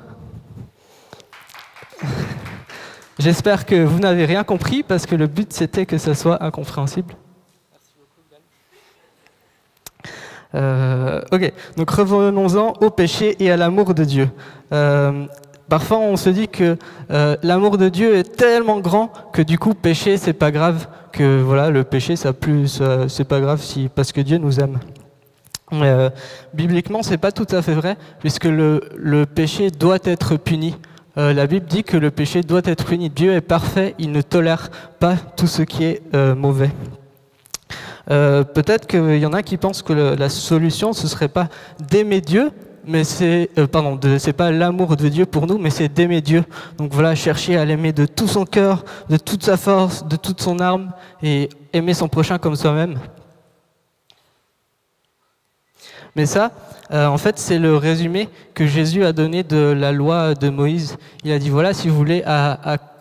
J'espère 3.17 3.65
que 3.65 3.75
vous 3.75 3.99
n'avez 3.99 4.25
rien 4.25 4.43
compris 4.43 4.83
parce 4.83 5.05
que 5.05 5.15
le 5.15 5.27
but 5.27 5.53
c'était 5.53 5.85
que 5.85 5.97
ça 5.97 6.15
soit 6.15 6.43
incompréhensible. 6.43 7.15
Euh, 10.53 11.21
ok, 11.31 11.53
donc 11.77 11.89
revenons-en 11.89 12.73
au 12.81 12.89
péché 12.89 13.35
et 13.39 13.51
à 13.51 13.57
l'amour 13.57 13.93
de 13.93 14.03
Dieu. 14.03 14.29
Euh, 14.73 15.25
parfois 15.69 15.99
on 15.99 16.17
se 16.17 16.29
dit 16.29 16.49
que 16.49 16.77
euh, 17.11 17.37
l'amour 17.41 17.77
de 17.77 17.87
Dieu 17.87 18.15
est 18.15 18.35
tellement 18.35 18.79
grand 18.79 19.11
que 19.31 19.41
du 19.41 19.57
coup 19.57 19.73
péché 19.73 20.17
c'est 20.17 20.33
pas 20.33 20.51
grave, 20.51 20.87
que 21.13 21.41
voilà 21.41 21.69
le 21.69 21.85
péché 21.85 22.17
ça 22.17 22.33
plus 22.33 22.81
c'est 23.07 23.27
pas 23.27 23.39
grave 23.39 23.61
si 23.61 23.89
parce 23.93 24.11
que 24.11 24.19
Dieu 24.19 24.37
nous 24.37 24.59
aime. 24.59 24.79
bibliquement 26.53 27.01
c'est 27.01 27.17
pas 27.17 27.31
tout 27.31 27.47
à 27.51 27.61
fait 27.61 27.73
vrai 27.73 27.97
puisque 28.19 28.45
le 28.45 29.23
péché 29.23 29.71
doit 29.71 29.99
être 30.03 30.35
puni. 30.35 30.75
Euh, 31.17 31.33
la 31.33 31.47
Bible 31.47 31.65
dit 31.65 31.83
que 31.83 31.95
le 31.95 32.11
péché 32.11 32.41
doit 32.41 32.61
être 32.65 32.85
puni. 32.85 33.09
Dieu 33.09 33.33
est 33.33 33.41
parfait, 33.41 33.95
il 33.99 34.11
ne 34.11 34.21
tolère 34.21 34.69
pas 34.99 35.15
tout 35.15 35.47
ce 35.47 35.61
qui 35.61 35.85
est 35.85 36.01
euh, 36.13 36.35
mauvais. 36.35 36.71
Euh, 38.11 38.43
peut-être 38.43 38.85
qu'il 38.85 39.17
y 39.17 39.25
en 39.25 39.33
a 39.33 39.41
qui 39.41 39.57
pensent 39.57 39.81
que 39.81 39.93
la 39.93 40.29
solution 40.29 40.93
ce 40.93 41.07
serait 41.07 41.29
pas 41.29 41.47
d'aimer 41.79 42.21
Dieu, 42.21 42.51
mais 42.85 43.03
c'est 43.03 43.49
pardon, 43.71 43.99
c'est 44.19 44.33
pas 44.33 44.51
l'amour 44.51 44.95
de 44.95 45.07
Dieu 45.07 45.25
pour 45.25 45.47
nous, 45.47 45.57
mais 45.57 45.71
c'est 45.71 45.87
d'aimer 45.89 46.21
Dieu. 46.21 46.43
Donc 46.77 46.93
voilà, 46.93 47.15
chercher 47.15 47.57
à 47.57 47.65
l'aimer 47.65 47.93
de 47.93 48.05
tout 48.05 48.27
son 48.27 48.45
cœur, 48.45 48.83
de 49.09 49.17
toute 49.17 49.43
sa 49.43 49.57
force, 49.57 50.05
de 50.05 50.17
toute 50.17 50.41
son 50.41 50.59
âme, 50.59 50.91
et 51.23 51.49
aimer 51.73 51.95
son 51.95 52.07
prochain 52.07 52.37
comme 52.37 52.55
soi-même. 52.55 52.99
Mais 56.15 56.25
ça, 56.25 56.51
euh, 56.91 57.07
en 57.07 57.17
fait, 57.17 57.37
c'est 57.39 57.59
le 57.59 57.75
résumé 57.75 58.29
que 58.53 58.65
Jésus 58.65 59.03
a 59.03 59.11
donné 59.11 59.43
de 59.43 59.57
la 59.57 59.91
loi 59.91 60.33
de 60.33 60.49
Moïse. 60.49 60.97
Il 61.25 61.31
a 61.33 61.39
dit, 61.39 61.49
voilà, 61.49 61.73
si 61.73 61.89
vous 61.89 61.95
voulez 61.95 62.23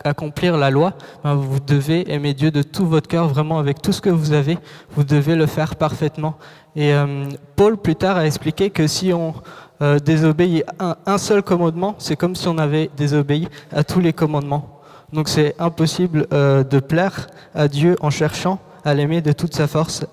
accomplir 0.03 0.57
la 0.57 0.69
loi, 0.69 0.93
ben, 1.23 1.35
vous 1.35 1.59
devez 1.61 2.11
aimer 2.11 2.33
Dieu 2.33 2.51
de 2.51 2.61
tout 2.61 2.85
votre 2.85 3.07
cœur, 3.07 3.29
vraiment 3.29 3.57
avec 3.57 3.81
tout 3.81 3.93
ce 3.93 4.01
que 4.01 4.09
vous 4.09 4.33
avez, 4.33 4.57
vous 4.95 5.05
devez 5.05 5.35
le 5.35 5.45
faire 5.45 5.77
parfaitement. 5.77 6.35
Et 6.75 6.93
euh, 6.93 7.25
Paul, 7.55 7.77
plus 7.77 7.95
tard, 7.95 8.17
a 8.17 8.25
expliqué 8.25 8.69
que 8.69 8.85
si 8.85 9.13
on 9.13 9.33
euh, 9.81 9.97
désobéit 9.97 10.65
un, 10.79 10.97
un 11.05 11.17
seul 11.17 11.41
commandement, 11.41 11.95
c'est 11.99 12.17
comme 12.17 12.35
si 12.35 12.49
on 12.49 12.57
avait 12.57 12.89
désobéi 12.97 13.47
à 13.71 13.85
tous 13.85 14.01
les 14.01 14.11
commandements. 14.11 14.81
Donc 15.13 15.29
c'est 15.29 15.55
impossible 15.59 16.27
de 16.31 16.79
plaire 16.79 17.27
à 17.53 17.67
Dieu 17.69 17.95
en 18.01 18.09
cherchant 18.09 18.59
à 18.83 18.93
l'aimer 18.93 19.21
de 19.21 19.31
toute 19.31 19.53
sa 19.53 19.67
force 19.67 20.05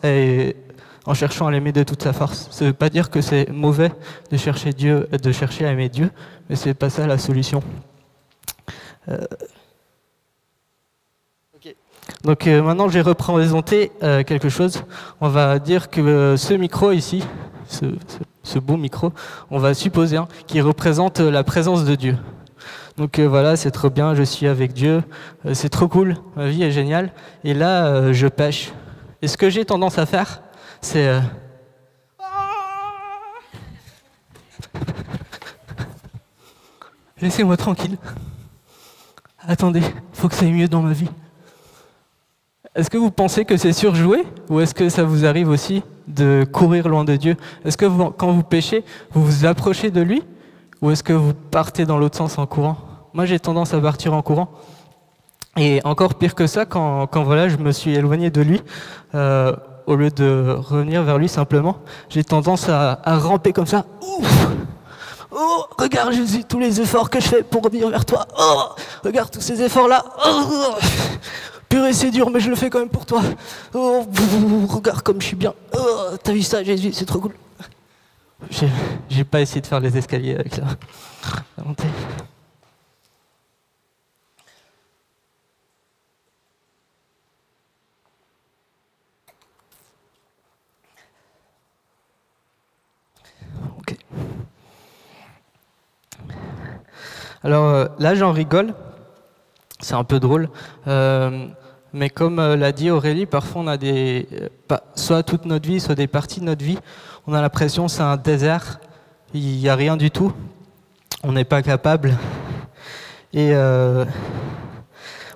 en 1.07 1.15
cherchant 1.15 1.47
à 1.47 1.51
l'aimer 1.51 1.73
de 1.73 1.83
toute 1.83 2.03
sa 2.03 2.13
force. 2.13 2.49
Ça 2.51 2.65
ne 2.65 2.71
veut 2.71 2.77
pas 2.77 2.89
dire 2.89 3.11
que 3.11 3.21
c'est 3.21 3.49
mauvais 3.51 3.93
de 4.31 4.37
chercher 4.37 4.73
Dieu, 4.73 5.09
de 5.11 5.33
chercher 5.33 5.67
à 5.67 5.73
aimer 5.73 5.89
Dieu, 5.89 6.11
mais 6.49 6.57
c'est 6.57 6.75
pas 6.75 6.91
ça 6.91 7.07
la 7.07 7.19
solution. 7.19 7.63
Euh, 9.09 9.19
Donc 12.25 12.47
euh, 12.47 12.63
maintenant 12.63 12.89
j'ai 12.89 13.01
représenté 13.01 13.91
euh, 14.03 14.23
quelque 14.23 14.49
chose. 14.49 14.85
On 15.21 15.29
va 15.29 15.59
dire 15.59 15.91
que 15.91 16.37
ce 16.37 16.55
micro 16.55 16.93
ici, 16.93 17.25
ce, 17.67 18.59
beau 18.59 18.77
micro, 18.77 19.13
on 19.51 19.59
va 19.59 19.75
supposer 19.75 20.17
hein, 20.17 20.29
qu'il 20.47 20.63
représente 20.63 21.19
la 21.21 21.43
présence 21.43 21.85
de 21.85 21.95
Dieu. 21.95 22.17
Donc 22.97 23.19
voilà, 23.19 23.57
c'est 23.57 23.71
trop 23.71 23.89
bien, 23.89 24.15
je 24.15 24.23
suis 24.23 24.47
avec 24.47 24.75
Dieu, 24.75 25.03
c'est 25.55 25.71
trop 25.71 25.89
cool, 25.89 26.17
ma 26.37 26.49
vie 26.49 26.63
est 26.63 26.71
géniale. 26.71 27.11
Et 27.43 27.55
là, 27.55 28.13
je 28.13 28.27
pêche. 28.27 28.71
Et 29.23 29.29
ce 29.29 29.39
que 29.39 29.49
j'ai 29.49 29.65
tendance 29.65 29.99
à 29.99 30.05
faire, 30.05 30.43
c'est. 30.83 31.09
Euh, 31.09 31.21
Laissez-moi 37.21 37.57
tranquille. 37.57 37.99
Attendez, 39.47 39.83
faut 40.13 40.29
que 40.29 40.35
ça 40.35 40.45
aille 40.45 40.53
mieux 40.53 40.69
dans 40.69 40.83
ma 40.83 40.93
vie. 40.93 41.09
Est-ce 42.75 42.91
que 42.91 42.99
vous 42.99 43.11
pensez 43.11 43.45
que 43.45 43.57
c'est 43.57 43.73
surjoué? 43.73 44.25
Ou 44.49 44.61
est-ce 44.61 44.75
que 44.75 44.89
ça 44.89 45.05
vous 45.05 45.25
arrive 45.25 45.49
aussi 45.49 45.83
de 46.09 46.45
courir 46.51 46.89
loin 46.89 47.05
de 47.05 47.15
Dieu? 47.15 47.37
Est-ce 47.65 47.77
que 47.77 47.87
quand 48.11 48.33
vous 48.33 48.43
péchez, 48.43 48.85
vous 49.13 49.25
vous 49.25 49.47
approchez 49.47 49.91
de 49.91 50.01
lui? 50.01 50.25
Ou 50.81 50.91
est-ce 50.91 51.05
que 51.05 51.13
vous 51.13 51.33
partez 51.33 51.85
dans 51.85 51.99
l'autre 51.99 52.17
sens 52.17 52.39
en 52.39 52.47
courant? 52.47 52.77
Moi, 53.13 53.25
j'ai 53.25 53.39
tendance 53.39 53.73
à 53.73 53.81
partir 53.81 54.15
en 54.15 54.23
courant. 54.23 54.49
Et 55.57 55.81
encore 55.85 56.15
pire 56.15 56.35
que 56.35 56.47
ça, 56.47 56.65
quand, 56.65 57.07
voilà, 57.23 57.49
je 57.49 57.57
me 57.57 57.73
suis 57.73 57.95
éloigné 57.95 58.31
de 58.31 58.41
lui, 58.41 58.63
euh, 59.15 59.55
au 59.87 59.97
lieu 59.97 60.11
de 60.11 60.57
revenir 60.59 61.03
vers 61.03 61.19
lui 61.19 61.29
simplement, 61.29 61.79
j'ai 62.09 62.25
tendance 62.25 62.69
à, 62.69 63.01
ramper 63.05 63.53
comme 63.53 63.67
ça. 63.67 63.85
Ouf 64.01 64.49
Oh, 65.35 65.65
regarde 65.79 66.13
Jésus, 66.13 66.45
tous 66.45 66.59
les 66.59 66.79
efforts 66.79 67.09
que 67.09 67.19
je 67.19 67.27
fais 67.27 67.43
pour 67.43 67.63
revenir 67.63 67.89
vers 67.89 68.05
toi. 68.05 68.27
Oh, 68.39 68.65
regarde 69.03 69.31
tous 69.31 69.41
ces 69.41 69.63
efforts-là. 69.63 70.05
Oh, 70.27 70.75
purée, 71.71 71.95
c'est 71.95 72.11
dur, 72.11 72.29
mais 72.29 72.39
je 72.39 72.51
le 72.51 72.57
fais 72.57 72.69
quand 72.69 72.81
même 72.81 72.91
pour 72.91 73.07
toi. 73.07 73.23
Oh, 73.73 74.07
regarde 74.69 75.01
comme 75.01 75.23
je 75.23 75.29
suis 75.29 75.37
bien. 75.37 75.55
Oh, 75.75 76.17
t'as 76.23 76.33
vu 76.33 76.43
ça, 76.43 76.63
Jésus, 76.63 76.93
c'est 76.93 77.07
trop 77.07 77.19
cool. 77.19 77.33
J'ai 79.09 79.25
pas 79.25 79.41
essayé 79.41 79.63
de 79.63 79.67
faire 79.67 79.81
les 79.81 79.97
escaliers 79.97 80.35
avec 80.35 80.59
la, 80.59 80.65
la 81.57 81.65
montée. 81.65 81.89
Alors 97.45 97.69
euh, 97.69 97.87
là, 97.99 98.15
j'en 98.15 98.33
rigole. 98.33 98.75
C'est 99.81 99.95
un 99.95 100.05
peu 100.05 100.21
drôle. 100.21 100.49
Euh, 100.87 101.47
mais 101.93 102.09
comme 102.09 102.39
euh, 102.39 102.57
l'a 102.57 102.71
dit 102.71 102.91
Aurélie, 102.91 103.27
parfois 103.27 103.63
on 103.63 103.67
a 103.67 103.77
des, 103.77 104.29
soit 104.95 105.25
toute 105.25 105.45
notre 105.45 105.69
vie, 105.69 105.81
soit 105.81 105.97
des 105.97 106.07
parties 106.07 106.41
de 106.41 106.45
notre 106.45 106.65
vie, 106.65 106.79
on 107.27 107.35
a 107.35 107.41
l'impression 107.41 107.89
c'est 107.89 108.03
un 108.03 108.17
désert, 108.17 108.81
il 109.35 109.59
n'y 109.59 109.69
a 109.69 109.75
rien 109.75 109.97
du 109.97 110.11
tout, 110.11 110.33
on 111.25 111.33
n'est 111.33 111.45
pas 111.45 111.63
capable. 111.63 112.17
Et 113.35 113.53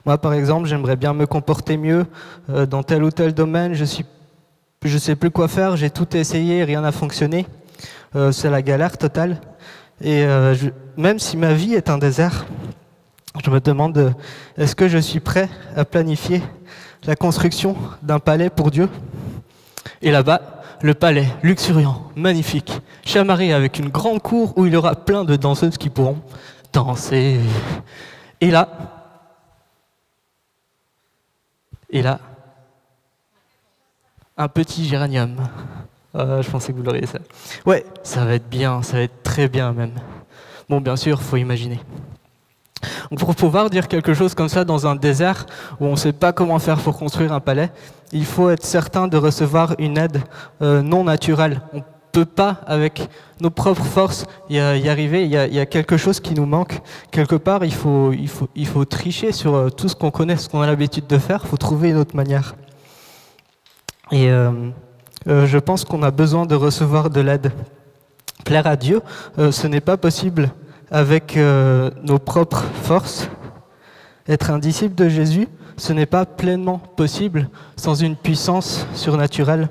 moi, 0.05 0.19
par 0.19 0.35
exemple, 0.35 0.69
j'aimerais 0.69 0.97
bien 0.97 1.13
me 1.13 1.27
comporter 1.27 1.77
mieux 1.77 2.07
dans 2.49 2.83
tel 2.83 3.03
ou 3.03 3.11
tel 3.11 3.35
domaine. 3.35 3.75
Je 3.75 3.85
suis, 3.85 4.05
je 4.85 4.99
sais 4.99 5.17
plus 5.17 5.31
quoi 5.31 5.49
faire, 5.49 5.77
j'ai 5.77 5.91
tout 5.91 6.17
essayé, 6.17 6.63
rien 6.65 6.83
n'a 6.83 6.93
fonctionné. 6.93 7.47
c'est 8.33 8.51
la 8.51 8.63
galère 8.63 8.97
totale. 8.97 9.41
Et 10.01 10.25
euh, 10.25 10.55
même 10.97 11.19
si 11.19 11.37
ma 11.37 11.55
vie 11.55 11.75
est 11.75 11.89
un 11.89 11.99
désert, 11.99 12.47
je 13.45 13.51
me 13.51 13.61
demande, 13.61 14.15
est-ce 14.57 14.77
que 14.77 14.89
je 14.89 14.99
suis 14.99 15.21
prêt 15.21 15.49
à 15.75 15.85
planifier 15.85 16.43
la 17.05 17.17
construction 17.17 17.77
d'un 18.03 18.19
palais 18.19 18.51
pour 18.51 18.71
Dieu? 18.71 18.89
Et 20.03 20.11
là-bas, 20.11 20.63
le 20.83 20.95
palais 20.95 21.29
luxuriant, 21.43 22.11
magnifique, 22.15 22.81
chamarré 23.05 23.53
avec 23.53 23.79
une 23.79 23.89
grande 23.89 24.21
cour 24.21 24.57
où 24.57 24.67
il 24.67 24.73
y 24.73 24.77
aura 24.77 24.95
plein 24.95 25.25
de 25.25 25.37
danseuses 25.37 25.79
qui 25.79 25.89
pourront 25.89 26.21
danser. 26.73 27.41
Et 28.41 28.51
là, 28.51 28.69
et 31.89 32.03
là, 32.03 32.21
un 34.37 34.49
petit 34.49 34.85
géranium 34.85 35.37
ah, 36.17 36.41
je 36.41 36.51
pensais 36.51 36.73
que 36.73 36.79
vous 36.79 36.83
l'auriez 36.83 37.07
ça. 37.07 37.19
Ouais, 37.67 37.85
ça 38.03 38.25
va 38.25 38.35
être 38.35 38.49
bien, 38.49 38.83
ça 38.83 38.97
va 38.97 39.03
être 39.03 39.23
très 39.23 39.49
bien 39.49 39.73
même. 39.73 39.93
Bon, 40.69 40.81
bien 40.81 40.97
sûr, 40.97 41.23
faut 41.23 41.37
imaginer. 41.37 41.79
pour 43.19 43.35
pouvoir 43.35 43.69
dire 43.71 43.87
quelque 43.87 44.15
chose 44.15 44.35
comme 44.35 44.49
ça 44.49 44.65
dans 44.65 44.87
un 44.87 44.97
désert 44.97 45.47
où 45.79 45.87
on 45.87 45.93
ne 45.93 45.97
sait 45.97 46.13
pas 46.13 46.33
comment 46.33 46.59
faire 46.59 46.79
pour 46.79 46.97
construire 46.99 47.33
un 47.33 47.41
palais, 47.41 47.71
il 48.13 48.25
faut 48.25 48.51
être 48.51 48.65
certain 48.65 49.09
de 49.09 49.17
recevoir 49.17 49.75
une 49.79 49.99
aide 49.99 50.23
euh, 50.63 50.83
non 50.83 51.05
naturelle. 51.05 51.61
On 51.73 51.79
ne 51.79 51.83
peut 52.13 52.25
pas, 52.25 52.61
avec 52.67 53.09
nos 53.41 53.51
propres 53.51 53.85
forces, 53.85 54.25
y, 54.49 54.59
arriver. 54.59 55.25
Il 55.25 55.31
y, 55.31 55.61
a, 55.61 55.67
quelque 55.67 55.99
chose 55.99 56.19
qui 56.19 56.33
nous 56.33 56.47
manque. 56.47 56.81
Quelque 57.11 57.37
part, 57.37 57.63
il 57.65 57.75
faut, 57.75 58.13
il 58.13 58.29
faut, 58.29 58.49
il 58.57 58.67
faut 58.67 58.87
tricher 58.87 59.33
sur 59.33 59.55
euh, 59.55 59.69
tout 59.69 59.89
ce 59.89 59.95
qu'on 59.95 60.11
connaît, 60.11 60.37
ce 60.37 60.49
qu'on 60.49 60.63
a 60.63 60.67
l'habitude 60.67 61.07
de 61.07 61.19
faire. 61.19 61.43
Il 61.45 61.49
faut 61.49 61.59
trouver 61.59 61.91
une 61.91 61.99
autre 61.99 62.17
manière. 62.17 62.55
Et 64.13 64.31
euh, 64.31 64.71
euh, 65.29 65.47
je 65.47 65.59
pense 65.59 65.85
qu'on 65.85 66.03
a 66.03 66.11
besoin 66.11 66.47
de 66.47 66.55
recevoir 66.55 67.11
de 67.11 67.21
l'aide. 67.21 67.53
Plaire 68.45 68.67
à 68.67 68.77
Dieu, 68.77 69.01
euh, 69.39 69.51
ce 69.51 69.67
n'est 69.67 69.81
pas 69.81 69.97
possible 69.97 70.51
avec 70.91 71.37
euh, 71.37 71.91
nos 72.03 72.19
propres 72.19 72.65
forces. 72.83 73.29
Être 74.29 74.51
un 74.51 74.59
disciple 74.59 74.95
de 74.95 75.09
Jésus, 75.09 75.49
ce 75.77 75.93
n'est 75.93 76.07
pas 76.07 76.27
pleinement 76.27 76.79
possible 76.79 77.49
sans 77.77 77.95
une 77.95 78.17
puissance 78.17 78.87
surnaturelle. 78.95 79.69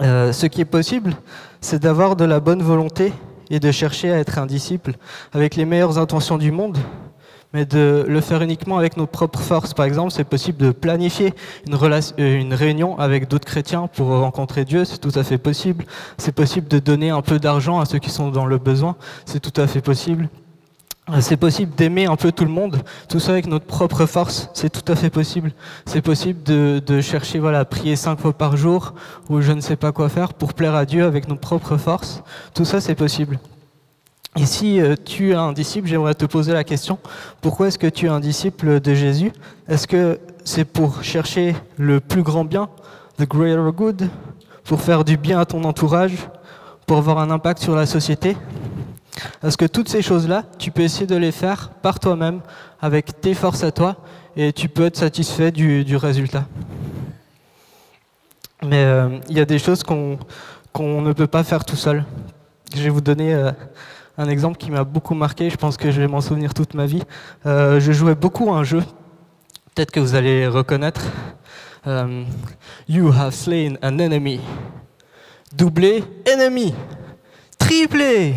ce 0.00 0.46
qui 0.46 0.60
est 0.60 0.66
possible, 0.66 1.14
c'est 1.60 1.82
d'avoir 1.82 2.16
de 2.16 2.24
la 2.24 2.40
bonne 2.40 2.62
volonté 2.62 3.12
et 3.48 3.60
de 3.60 3.70
chercher 3.70 4.12
à 4.12 4.18
être 4.18 4.38
un 4.38 4.46
disciple 4.46 4.92
avec 5.32 5.56
les 5.56 5.64
meilleures 5.64 5.98
intentions 5.98 6.36
du 6.36 6.50
monde, 6.50 6.78
mais 7.56 7.64
de 7.64 8.04
le 8.06 8.20
faire 8.20 8.42
uniquement 8.42 8.76
avec 8.76 8.98
nos 8.98 9.06
propres 9.06 9.40
forces. 9.40 9.72
Par 9.72 9.86
exemple, 9.86 10.10
c'est 10.12 10.24
possible 10.24 10.58
de 10.58 10.72
planifier 10.72 11.32
euh, 11.72 12.38
une 12.38 12.52
réunion 12.52 12.98
avec 12.98 13.28
d'autres 13.28 13.46
chrétiens 13.46 13.86
pour 13.86 14.08
rencontrer 14.08 14.66
Dieu, 14.66 14.84
c'est 14.84 14.98
tout 14.98 15.18
à 15.18 15.24
fait 15.24 15.38
possible. 15.38 15.86
C'est 16.18 16.34
possible 16.34 16.68
de 16.68 16.78
donner 16.78 17.08
un 17.08 17.22
peu 17.22 17.38
d'argent 17.38 17.80
à 17.80 17.86
ceux 17.86 17.98
qui 17.98 18.10
sont 18.10 18.30
dans 18.30 18.44
le 18.44 18.58
besoin, 18.58 18.94
c'est 19.24 19.40
tout 19.40 19.58
à 19.58 19.66
fait 19.66 19.80
possible. 19.80 20.28
Euh, 21.08 21.22
c'est 21.22 21.38
possible 21.38 21.74
d'aimer 21.74 22.04
un 22.04 22.16
peu 22.16 22.30
tout 22.30 22.44
le 22.44 22.50
monde, 22.50 22.82
tout 23.08 23.20
ça 23.20 23.32
avec 23.32 23.46
notre 23.46 23.64
propre 23.64 24.04
force, 24.04 24.50
c'est 24.52 24.68
tout 24.68 24.92
à 24.92 24.94
fait 24.94 25.08
possible. 25.08 25.52
C'est 25.86 26.02
possible 26.02 26.42
de, 26.42 26.82
de, 26.86 27.00
chercher, 27.00 27.38
voilà, 27.38 27.60
à 27.60 27.64
prier 27.64 27.96
cinq 27.96 28.20
fois 28.20 28.34
par 28.34 28.58
jour, 28.58 28.92
ou 29.30 29.40
je 29.40 29.52
ne 29.52 29.62
sais 29.62 29.76
pas 29.76 29.92
quoi 29.92 30.10
faire 30.10 30.34
pour 30.34 30.52
plaire 30.52 30.74
à 30.74 30.84
Dieu 30.84 31.06
avec 31.06 31.26
nos 31.26 31.36
propres 31.36 31.78
forces. 31.78 32.22
Tout 32.52 32.66
ça, 32.66 32.82
c'est 32.82 32.96
possible. 32.96 33.38
Et 34.38 34.44
si 34.44 34.80
euh, 34.80 34.96
tu 35.02 35.30
es 35.30 35.34
un 35.34 35.52
disciple, 35.52 35.88
j'aimerais 35.88 36.14
te 36.14 36.26
poser 36.26 36.52
la 36.52 36.62
question, 36.62 36.98
pourquoi 37.40 37.68
est-ce 37.68 37.78
que 37.78 37.86
tu 37.86 38.06
es 38.06 38.08
un 38.10 38.20
disciple 38.20 38.80
de 38.80 38.94
Jésus? 38.94 39.32
Est-ce 39.66 39.86
que 39.86 40.20
c'est 40.44 40.66
pour 40.66 41.02
chercher 41.02 41.56
le 41.78 42.00
plus 42.00 42.22
grand 42.22 42.44
bien, 42.44 42.68
the 43.18 43.26
greater 43.26 43.72
good, 43.72 44.08
pour 44.64 44.82
faire 44.82 45.04
du 45.04 45.16
bien 45.16 45.40
à 45.40 45.46
ton 45.46 45.64
entourage, 45.64 46.28
pour 46.86 46.98
avoir 46.98 47.18
un 47.18 47.30
impact 47.30 47.62
sur 47.62 47.74
la 47.74 47.86
société? 47.86 48.36
Est-ce 49.42 49.56
que 49.56 49.64
toutes 49.64 49.88
ces 49.88 50.02
choses-là, 50.02 50.44
tu 50.58 50.70
peux 50.70 50.82
essayer 50.82 51.06
de 51.06 51.16
les 51.16 51.32
faire 51.32 51.70
par 51.70 51.98
toi-même, 51.98 52.40
avec 52.82 53.22
tes 53.22 53.32
forces 53.32 53.64
à 53.64 53.72
toi, 53.72 53.96
et 54.36 54.52
tu 54.52 54.68
peux 54.68 54.84
être 54.84 54.98
satisfait 54.98 55.50
du, 55.50 55.96
résultat? 55.96 56.44
Mais 58.62 58.84
euh, 58.84 59.18
il 59.30 59.38
y 59.38 59.40
a 59.40 59.46
des 59.46 59.58
choses 59.58 59.82
qu'on 59.82 60.18
ne 61.00 61.12
peut 61.14 61.26
pas 61.26 61.42
faire 61.42 61.64
tout 61.64 61.76
seul. 61.76 62.04
Je 62.74 62.82
vais 62.82 62.90
vous 62.90 63.00
donner... 63.00 63.32
Euh, 63.32 63.52
un 64.18 64.28
exemple 64.28 64.56
qui 64.56 64.70
m'a 64.70 64.84
beaucoup 64.84 65.14
marqué, 65.14 65.50
je 65.50 65.56
pense 65.56 65.76
que 65.76 65.90
je 65.90 66.00
vais 66.00 66.08
m'en 66.08 66.20
souvenir 66.20 66.54
toute 66.54 66.74
ma 66.74 66.86
vie. 66.86 67.02
Euh, 67.44 67.80
je 67.80 67.92
jouais 67.92 68.14
beaucoup 68.14 68.52
à 68.52 68.58
un 68.58 68.64
jeu, 68.64 68.82
peut-être 69.74 69.90
que 69.90 70.00
vous 70.00 70.14
allez 70.14 70.46
reconnaître. 70.46 71.02
Euh, 71.86 72.24
you 72.88 73.12
have 73.12 73.32
slain 73.32 73.74
an 73.82 73.98
enemy. 73.98 74.40
doublé, 75.52 76.02
ennemi, 76.26 76.74
triplé, 77.58 78.34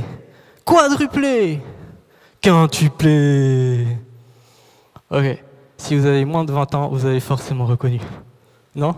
quadruplé, 0.65 1.61
quintuplé. 2.41 3.87
Ok, 5.09 5.41
si 5.77 5.95
vous 5.95 6.05
avez 6.05 6.25
moins 6.25 6.43
de 6.43 6.51
20 6.51 6.75
ans, 6.75 6.89
vous 6.89 7.05
avez 7.05 7.19
forcément 7.19 7.65
reconnu. 7.65 7.99
Non? 8.75 8.95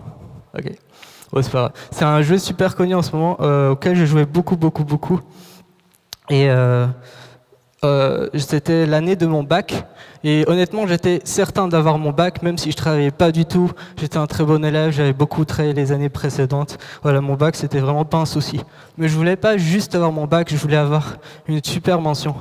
Ok. 0.54 0.72
c'est 1.90 2.04
un 2.04 2.20
jeu 2.20 2.36
super 2.36 2.76
connu 2.76 2.94
en 2.94 3.02
ce 3.02 3.12
moment, 3.12 3.38
euh, 3.40 3.70
auquel 3.70 3.96
j'ai 3.96 4.06
joué 4.06 4.26
beaucoup, 4.26 4.56
beaucoup, 4.56 4.84
beaucoup. 4.84 5.20
Et 6.30 6.48
euh, 6.48 6.86
euh, 7.84 8.28
c'était 8.38 8.86
l'année 8.86 9.16
de 9.16 9.26
mon 9.26 9.42
bac. 9.42 9.84
Et 10.24 10.44
honnêtement, 10.46 10.86
j'étais 10.86 11.20
certain 11.24 11.66
d'avoir 11.66 11.98
mon 11.98 12.10
bac, 12.10 12.42
même 12.42 12.56
si 12.56 12.70
je 12.70 12.76
travaillais 12.76 13.10
pas 13.10 13.32
du 13.32 13.44
tout. 13.44 13.72
J'étais 13.96 14.18
un 14.18 14.26
très 14.26 14.44
bon 14.44 14.64
élève, 14.64 14.92
j'avais 14.92 15.12
beaucoup 15.12 15.44
travaillé 15.44 15.74
les 15.74 15.90
années 15.90 16.08
précédentes. 16.08 16.78
Voilà, 17.02 17.20
mon 17.20 17.34
bac, 17.34 17.56
c'était 17.56 17.80
vraiment 17.80 18.04
pas 18.04 18.18
un 18.18 18.26
souci. 18.26 18.60
Mais 18.98 19.08
je 19.08 19.16
voulais 19.16 19.34
pas 19.34 19.56
juste 19.56 19.96
avoir 19.96 20.12
mon 20.12 20.26
bac, 20.26 20.48
je 20.48 20.56
voulais 20.56 20.76
avoir 20.76 21.16
une 21.48 21.62
super 21.62 22.00
mention. 22.00 22.36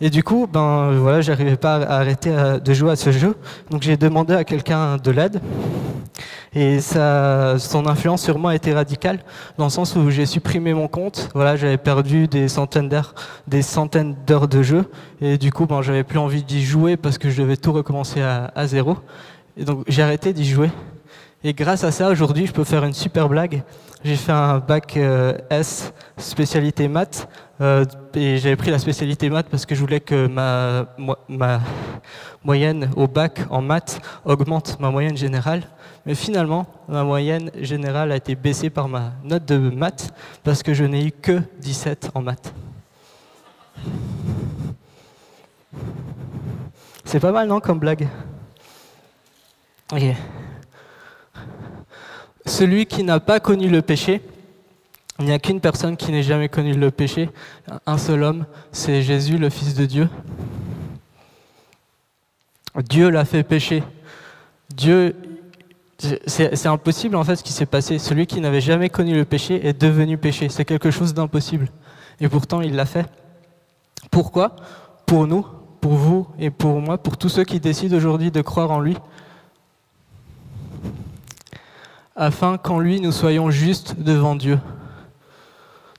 Et 0.00 0.10
du 0.10 0.22
coup, 0.22 0.46
ben 0.46 0.92
voilà, 0.92 1.20
j'arrivais 1.22 1.56
pas 1.56 1.76
à 1.76 1.96
arrêter 1.96 2.34
de 2.62 2.74
jouer 2.74 2.92
à 2.92 2.96
ce 2.96 3.10
jeu. 3.12 3.34
Donc 3.70 3.82
j'ai 3.82 3.96
demandé 3.96 4.34
à 4.34 4.44
quelqu'un 4.44 4.96
de 4.98 5.10
l'aide. 5.10 5.40
Et 6.54 6.80
ça, 6.80 7.58
son 7.58 7.86
influence 7.86 8.22
sur 8.22 8.38
moi 8.38 8.52
a 8.52 8.54
été 8.54 8.72
radicale, 8.72 9.18
dans 9.58 9.64
le 9.64 9.70
sens 9.70 9.94
où 9.94 10.08
j'ai 10.10 10.24
supprimé 10.24 10.72
mon 10.72 10.88
compte. 10.88 11.28
Voilà, 11.34 11.56
j'avais 11.56 11.76
perdu 11.76 12.28
des 12.28 12.48
centaines 12.48 12.88
d'heures, 12.88 13.14
des 13.46 13.60
centaines 13.60 14.16
d'heures 14.26 14.48
de 14.48 14.62
jeu, 14.62 14.86
et 15.20 15.36
du 15.36 15.52
coup, 15.52 15.66
ben, 15.66 15.82
j'avais 15.82 16.04
plus 16.04 16.18
envie 16.18 16.42
d'y 16.42 16.64
jouer 16.64 16.96
parce 16.96 17.18
que 17.18 17.28
je 17.28 17.42
devais 17.42 17.58
tout 17.58 17.72
recommencer 17.72 18.22
à 18.22 18.66
zéro. 18.66 18.96
Et 19.58 19.64
donc, 19.64 19.84
j'ai 19.86 20.02
arrêté 20.02 20.32
d'y 20.32 20.46
jouer. 20.46 20.70
Et 21.46 21.54
grâce 21.54 21.84
à 21.84 21.92
ça, 21.92 22.08
aujourd'hui, 22.08 22.44
je 22.48 22.52
peux 22.52 22.64
faire 22.64 22.82
une 22.82 22.92
super 22.92 23.28
blague. 23.28 23.62
J'ai 24.02 24.16
fait 24.16 24.32
un 24.32 24.58
bac 24.58 24.96
euh, 24.96 25.38
S 25.48 25.92
spécialité 26.16 26.88
maths 26.88 27.28
euh, 27.60 27.84
et 28.14 28.38
j'avais 28.38 28.56
pris 28.56 28.72
la 28.72 28.80
spécialité 28.80 29.30
maths 29.30 29.46
parce 29.48 29.64
que 29.64 29.76
je 29.76 29.80
voulais 29.80 30.00
que 30.00 30.26
ma, 30.26 31.60
moyenne 32.42 32.90
au 32.96 33.06
bac 33.06 33.42
en 33.48 33.62
maths 33.62 34.00
augmente 34.24 34.80
ma 34.80 34.90
moyenne 34.90 35.16
générale. 35.16 35.62
Mais 36.04 36.16
finalement, 36.16 36.66
ma 36.88 37.04
moyenne 37.04 37.52
générale 37.60 38.10
a 38.10 38.16
été 38.16 38.34
baissée 38.34 38.68
par 38.68 38.88
ma 38.88 39.12
note 39.22 39.44
de 39.44 39.56
maths 39.56 40.12
parce 40.42 40.64
que 40.64 40.74
je 40.74 40.82
n'ai 40.82 41.06
eu 41.06 41.12
que 41.12 41.40
17 41.60 42.10
en 42.14 42.22
maths. 42.22 42.52
C'est 47.04 47.20
pas 47.20 47.30
mal, 47.30 47.46
non, 47.46 47.60
comme 47.60 47.78
blague? 47.78 48.08
Celui 52.46 52.86
qui 52.86 53.02
n'a 53.02 53.20
pas 53.20 53.40
connu 53.40 53.68
le 53.68 53.82
péché, 53.82 54.22
il 55.18 55.26
n'y 55.26 55.32
a 55.32 55.38
qu'une 55.38 55.60
personne 55.60 55.96
qui 55.96 56.12
n'ait 56.12 56.22
jamais 56.22 56.48
connu 56.48 56.74
le 56.74 56.90
péché, 56.90 57.28
un 57.86 57.98
seul 57.98 58.22
homme, 58.22 58.46
c'est 58.70 59.02
Jésus, 59.02 59.38
le 59.38 59.50
Fils 59.50 59.74
de 59.74 59.86
Dieu. 59.86 60.08
Dieu 62.88 63.08
l'a 63.08 63.24
fait 63.24 63.42
pécher. 63.42 63.82
Dieu, 64.74 65.16
c'est 66.26 66.66
impossible 66.66 67.16
en 67.16 67.24
fait 67.24 67.36
ce 67.36 67.42
qui 67.42 67.52
s'est 67.52 67.66
passé. 67.66 67.98
Celui 67.98 68.26
qui 68.26 68.40
n'avait 68.40 68.60
jamais 68.60 68.90
connu 68.90 69.14
le 69.14 69.24
péché 69.24 69.66
est 69.66 69.80
devenu 69.80 70.18
péché. 70.18 70.48
C'est 70.48 70.64
quelque 70.64 70.90
chose 70.90 71.14
d'impossible. 71.14 71.68
Et 72.20 72.28
pourtant, 72.28 72.60
il 72.60 72.76
l'a 72.76 72.86
fait. 72.86 73.06
Pourquoi? 74.10 74.54
Pour 75.06 75.26
nous, 75.26 75.46
pour 75.80 75.94
vous 75.94 76.26
et 76.38 76.50
pour 76.50 76.80
moi, 76.80 76.98
pour 76.98 77.16
tous 77.16 77.28
ceux 77.28 77.44
qui 77.44 77.60
décident 77.60 77.96
aujourd'hui 77.96 78.30
de 78.30 78.42
croire 78.42 78.70
en 78.70 78.80
lui, 78.80 78.96
afin 82.16 82.58
qu'en 82.58 82.78
lui 82.78 83.00
nous 83.00 83.12
soyons 83.12 83.50
justes 83.50 83.96
devant 83.98 84.34
Dieu. 84.34 84.58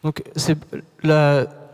Donc 0.04 0.24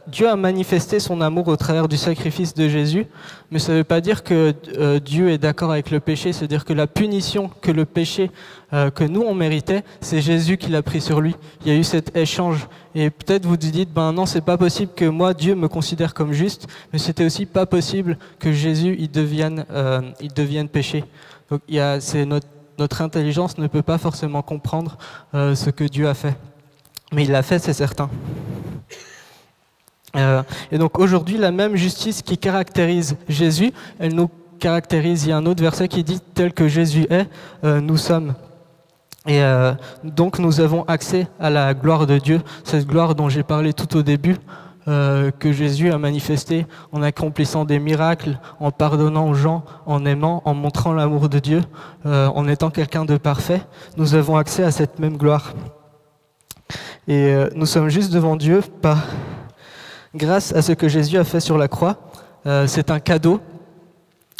Dieu 0.08 0.28
a 0.28 0.36
manifesté 0.36 1.00
son 1.00 1.22
amour 1.22 1.48
au 1.48 1.56
travers 1.56 1.88
du 1.88 1.96
sacrifice 1.96 2.54
de 2.54 2.68
Jésus, 2.68 3.08
mais 3.52 3.60
ça 3.60 3.72
ne 3.72 3.78
veut 3.78 3.84
pas 3.86 4.02
dire 4.02 4.24
que 4.24 4.54
euh, 4.78 5.00
Dieu 5.00 5.30
est 5.30 5.38
d'accord 5.38 5.72
avec 5.72 5.92
le 5.92 6.02
péché, 6.02 6.34
c'est-à-dire 6.34 6.66
que 6.66 6.74
la 6.74 6.88
punition 6.88 7.50
que 7.62 7.72
le 7.72 7.86
péché 7.86 8.30
euh, 8.74 8.90
que 8.90 9.06
nous 9.06 9.22
on 9.22 9.34
méritait, 9.34 9.84
c'est 10.02 10.20
Jésus 10.20 10.58
qui 10.58 10.70
l'a 10.70 10.82
pris 10.82 11.00
sur 11.00 11.22
lui. 11.22 11.36
Il 11.62 11.72
y 11.72 11.76
a 11.76 11.80
eu 11.80 11.84
cet 11.86 12.18
échange. 12.18 12.68
Et 12.96 13.10
peut-être 13.10 13.46
vous 13.46 13.56
dites, 13.56 13.94
ben 13.94 14.12
non, 14.12 14.26
c'est 14.26 14.42
pas 14.42 14.58
possible 14.58 14.92
que 14.94 15.06
moi 15.06 15.34
Dieu 15.34 15.56
me 15.56 15.70
considère 15.70 16.14
comme 16.14 16.34
juste, 16.34 16.68
mais 16.92 17.00
c'était 17.00 17.26
aussi 17.26 17.46
pas 17.46 17.66
possible 17.66 18.18
que 18.40 18.52
Jésus 18.52 18.98
il 19.00 19.10
devienne, 19.10 19.66
euh, 19.72 20.02
il 20.20 20.34
devienne 20.34 20.68
péché. 20.68 21.06
Donc 21.50 21.62
c'est 22.00 22.26
notre, 22.26 22.48
notre 22.80 23.02
intelligence 23.02 23.58
ne 23.58 23.68
peut 23.68 23.82
pas 23.82 23.98
forcément 23.98 24.42
comprendre 24.42 24.98
ce 25.34 25.70
que 25.70 25.84
Dieu 25.84 26.08
a 26.08 26.14
fait. 26.14 26.36
Mais 27.12 27.24
il 27.26 27.32
l'a 27.32 27.44
fait, 27.44 27.60
c'est 27.60 27.74
certain. 27.74 28.10
Euh, 30.16 30.44
et 30.72 30.78
donc 30.78 31.00
aujourd'hui, 31.00 31.38
la 31.38 31.52
même 31.52 31.76
justice 31.76 32.22
qui 32.22 32.38
caractérise 32.38 33.18
Jésus, 33.28 33.72
elle 34.00 34.14
nous 34.14 34.30
caractérise. 34.60 35.26
Il 35.26 35.30
y 35.30 35.32
a 35.32 35.38
un 35.38 35.46
autre 35.46 35.62
verset 35.62 35.88
qui 35.88 36.04
dit 36.04 36.20
tel 36.34 36.54
que 36.54 36.68
Jésus 36.68 37.06
est, 37.10 37.28
euh, 37.64 37.82
nous 37.82 37.98
sommes. 37.98 38.36
Et 39.26 39.42
euh, 39.42 39.74
donc 40.04 40.38
nous 40.38 40.60
avons 40.60 40.84
accès 40.84 41.28
à 41.40 41.50
la 41.50 41.74
gloire 41.74 42.06
de 42.06 42.18
Dieu, 42.18 42.42
cette 42.64 42.86
gloire 42.86 43.16
dont 43.16 43.30
j'ai 43.30 43.44
parlé 43.44 43.74
tout 43.74 43.98
au 43.98 44.04
début, 44.04 44.36
que 44.86 45.52
Jésus 45.52 45.92
a 45.92 45.98
manifesté 45.98 46.66
en 46.92 47.02
accomplissant 47.02 47.66
des 47.66 47.80
miracles, 47.80 48.40
en 48.60 48.72
pardonnant 48.72 49.30
aux 49.30 49.34
gens, 49.34 49.64
en 49.86 50.06
aimant, 50.06 50.42
en 50.46 50.54
montrant 50.54 50.94
l'amour 50.94 51.30
de 51.30 51.40
Dieu, 51.40 51.62
en 52.06 52.48
étant 52.48 52.70
quelqu'un 52.70 53.06
de 53.06 53.18
parfait. 53.18 53.62
Nous 53.98 54.16
avons 54.16 54.38
accès 54.38 54.64
à 54.64 54.72
cette 54.72 55.00
même 55.00 55.18
gloire. 55.18 55.54
Et 57.08 57.34
euh, 57.34 57.50
nous 57.56 57.66
sommes 57.66 57.90
juste 57.90 58.14
devant 58.14 58.36
Dieu 58.36 58.62
grâce 60.16 60.54
à 60.54 60.62
ce 60.62 60.72
que 60.72 60.88
Jésus 60.88 61.18
a 61.18 61.24
fait 61.24 61.42
sur 61.42 61.58
la 61.58 61.68
croix. 61.68 61.98
Euh, 62.46 62.66
c'est 62.68 62.92
un 62.92 63.00
cadeau. 63.00 63.42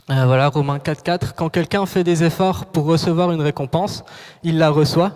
Euh, 0.10 0.26
voilà, 0.26 0.48
Romains 0.48 0.78
4.4. 0.78 1.34
Quand 1.36 1.50
quelqu'un 1.50 1.86
fait 1.86 2.04
des 2.04 2.24
efforts 2.24 2.66
pour 2.68 2.86
recevoir 2.86 3.32
une 3.32 3.42
récompense, 3.42 4.04
il 4.44 4.58
la 4.58 4.70
reçoit. 4.70 5.12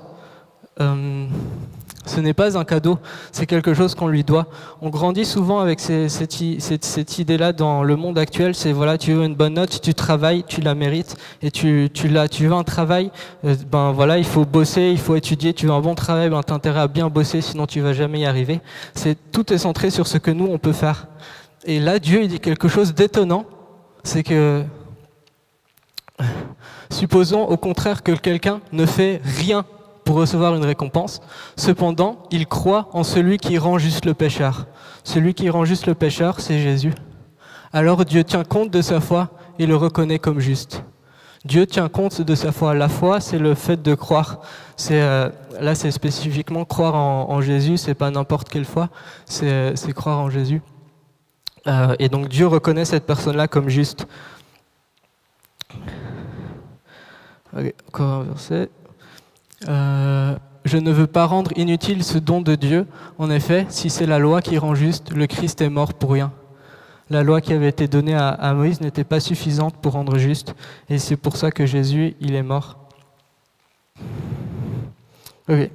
Ce 2.08 2.22
n'est 2.22 2.34
pas 2.34 2.58
un 2.58 2.64
cadeau, 2.64 2.98
c'est 3.32 3.46
quelque 3.46 3.74
chose 3.74 3.94
qu'on 3.94 4.08
lui 4.08 4.24
doit. 4.24 4.48
On 4.82 4.90
grandit 4.90 5.26
souvent 5.26 5.60
avec 5.60 5.80
cette, 5.82 7.20
idée-là 7.20 7.52
dans 7.52 7.84
le 7.84 7.96
monde 7.98 8.18
actuel. 8.18 8.56
C'est 8.56 8.72
voilà, 8.72 8.98
tu 8.98 9.14
veux 9.14 9.26
une 9.26 9.36
bonne 9.36 9.56
note, 9.56 9.82
tu 9.82 9.94
travailles, 9.94 10.44
tu 10.48 10.62
la 10.62 10.74
mérites, 10.74 11.18
et 11.42 11.52
tu, 11.52 11.90
veux 11.94 12.54
un 12.54 12.64
travail, 12.64 13.12
euh, 13.46 13.56
ben 13.70 13.92
voilà, 13.92 14.18
il 14.18 14.26
faut 14.26 14.46
bosser, 14.46 14.90
il 14.92 15.00
faut 15.00 15.16
étudier. 15.16 15.54
Tu 15.54 15.68
veux 15.68 15.74
un 15.74 15.82
bon 15.82 15.96
travail, 15.96 16.30
ben 16.30 16.42
t'as 16.44 16.82
à 16.82 16.88
bien 16.88 17.10
bosser, 17.10 17.42
sinon 17.42 17.66
tu 17.66 17.82
vas 17.82 17.94
jamais 17.94 18.22
y 18.22 18.26
arriver. 18.26 18.62
C'est 18.94 19.18
tout 19.32 19.52
est 19.52 19.58
centré 19.58 19.90
sur 19.90 20.08
ce 20.08 20.18
que 20.18 20.32
nous 20.32 20.48
on 20.48 20.58
peut 20.58 20.74
faire. 20.74 21.08
Et 21.66 21.80
là, 21.80 22.00
Dieu 22.00 22.24
il 22.24 22.30
dit 22.30 22.40
quelque 22.40 22.70
chose 22.70 22.94
d'étonnant, 22.94 23.46
c'est 24.04 24.24
que 24.24 24.64
supposons 26.90 27.44
au 27.44 27.58
contraire 27.58 28.02
que 28.02 28.14
quelqu'un 28.14 28.62
ne 28.72 28.86
fait 28.86 29.22
rien 29.24 29.66
pour 30.08 30.16
recevoir 30.16 30.56
une 30.56 30.64
récompense. 30.64 31.20
Cependant, 31.58 32.24
il 32.32 32.48
croit 32.48 32.88
en 32.94 33.04
celui 33.04 33.38
qui 33.38 33.58
rend 33.58 33.78
juste 33.78 34.06
le 34.06 34.14
pécheur. 34.14 34.66
Celui 35.04 35.34
qui 35.34 35.50
rend 35.50 35.66
juste 35.66 35.86
le 35.86 35.96
pécheur, 35.96 36.40
c'est 36.40 36.60
Jésus. 36.60 36.94
Alors 37.74 38.06
Dieu 38.06 38.24
tient 38.24 38.46
compte 38.46 38.72
de 38.72 38.82
sa 38.82 39.02
foi 39.02 39.30
et 39.60 39.66
le 39.66 39.76
reconnaît 39.76 40.18
comme 40.18 40.40
juste. 40.40 40.82
Dieu 41.44 41.68
tient 41.68 41.90
compte 41.90 42.22
de 42.22 42.36
sa 42.36 42.54
foi. 42.54 42.74
La 42.74 42.88
foi, 42.88 43.20
c'est 43.20 43.38
le 43.38 43.54
fait 43.54 43.82
de 43.82 43.96
croire. 43.96 44.40
C'est 44.78 45.02
euh, 45.02 45.28
là, 45.60 45.76
c'est 45.76 45.92
spécifiquement 45.92 46.64
croire 46.64 46.96
en, 46.96 47.42
Jésus. 47.42 47.76
C'est 47.76 47.94
pas 47.94 48.10
n'importe 48.10 48.48
quelle 48.48 48.66
foi. 48.66 48.88
C'est 49.26 49.94
croire 49.94 50.20
en 50.20 50.30
Jésus. 50.30 50.62
Euh, 51.68 51.96
et 52.00 52.08
donc 52.08 52.30
Dieu 52.30 52.48
reconnaît 52.48 52.86
cette 52.86 53.06
personne-là 53.06 53.50
comme 53.50 53.68
juste. 53.68 54.08
encore 57.90 58.22
un 58.22 58.24
verset. 58.24 58.70
Euh, 59.68 60.36
je 60.66 60.78
ne 60.78 60.92
veux 60.92 61.08
pas 61.08 61.26
rendre 61.26 61.52
inutile 61.56 62.04
ce 62.04 62.18
don 62.18 62.42
de 62.42 62.56
Dieu. 62.56 62.88
En 63.18 63.30
effet, 63.30 63.66
si 63.70 63.90
c'est 63.90 64.06
la 64.06 64.20
loi 64.20 64.42
qui 64.42 64.58
rend 64.58 64.76
juste, 64.76 65.12
le 65.12 65.28
Christ 65.28 65.62
est 65.62 65.70
mort 65.70 65.94
pour 65.94 66.12
rien. 66.12 66.32
La 67.10 67.24
loi 67.24 67.40
qui 67.40 67.54
avait 67.54 67.70
été 67.70 67.88
donnée 67.88 68.16
à, 68.16 68.54
Moïse 68.54 68.82
n'était 68.82 69.06
pas 69.06 69.22
suffisante 69.22 69.78
pour 69.78 69.94
rendre 69.94 70.18
juste, 70.18 70.56
et 70.90 71.00
c'est 71.00 71.16
pour 71.16 71.38
ça 71.38 71.52
que 71.52 71.66
Jésus, 71.66 72.16
il 72.20 72.36
est 72.36 72.44
mort. 72.44 72.78
Ok. 75.48 75.70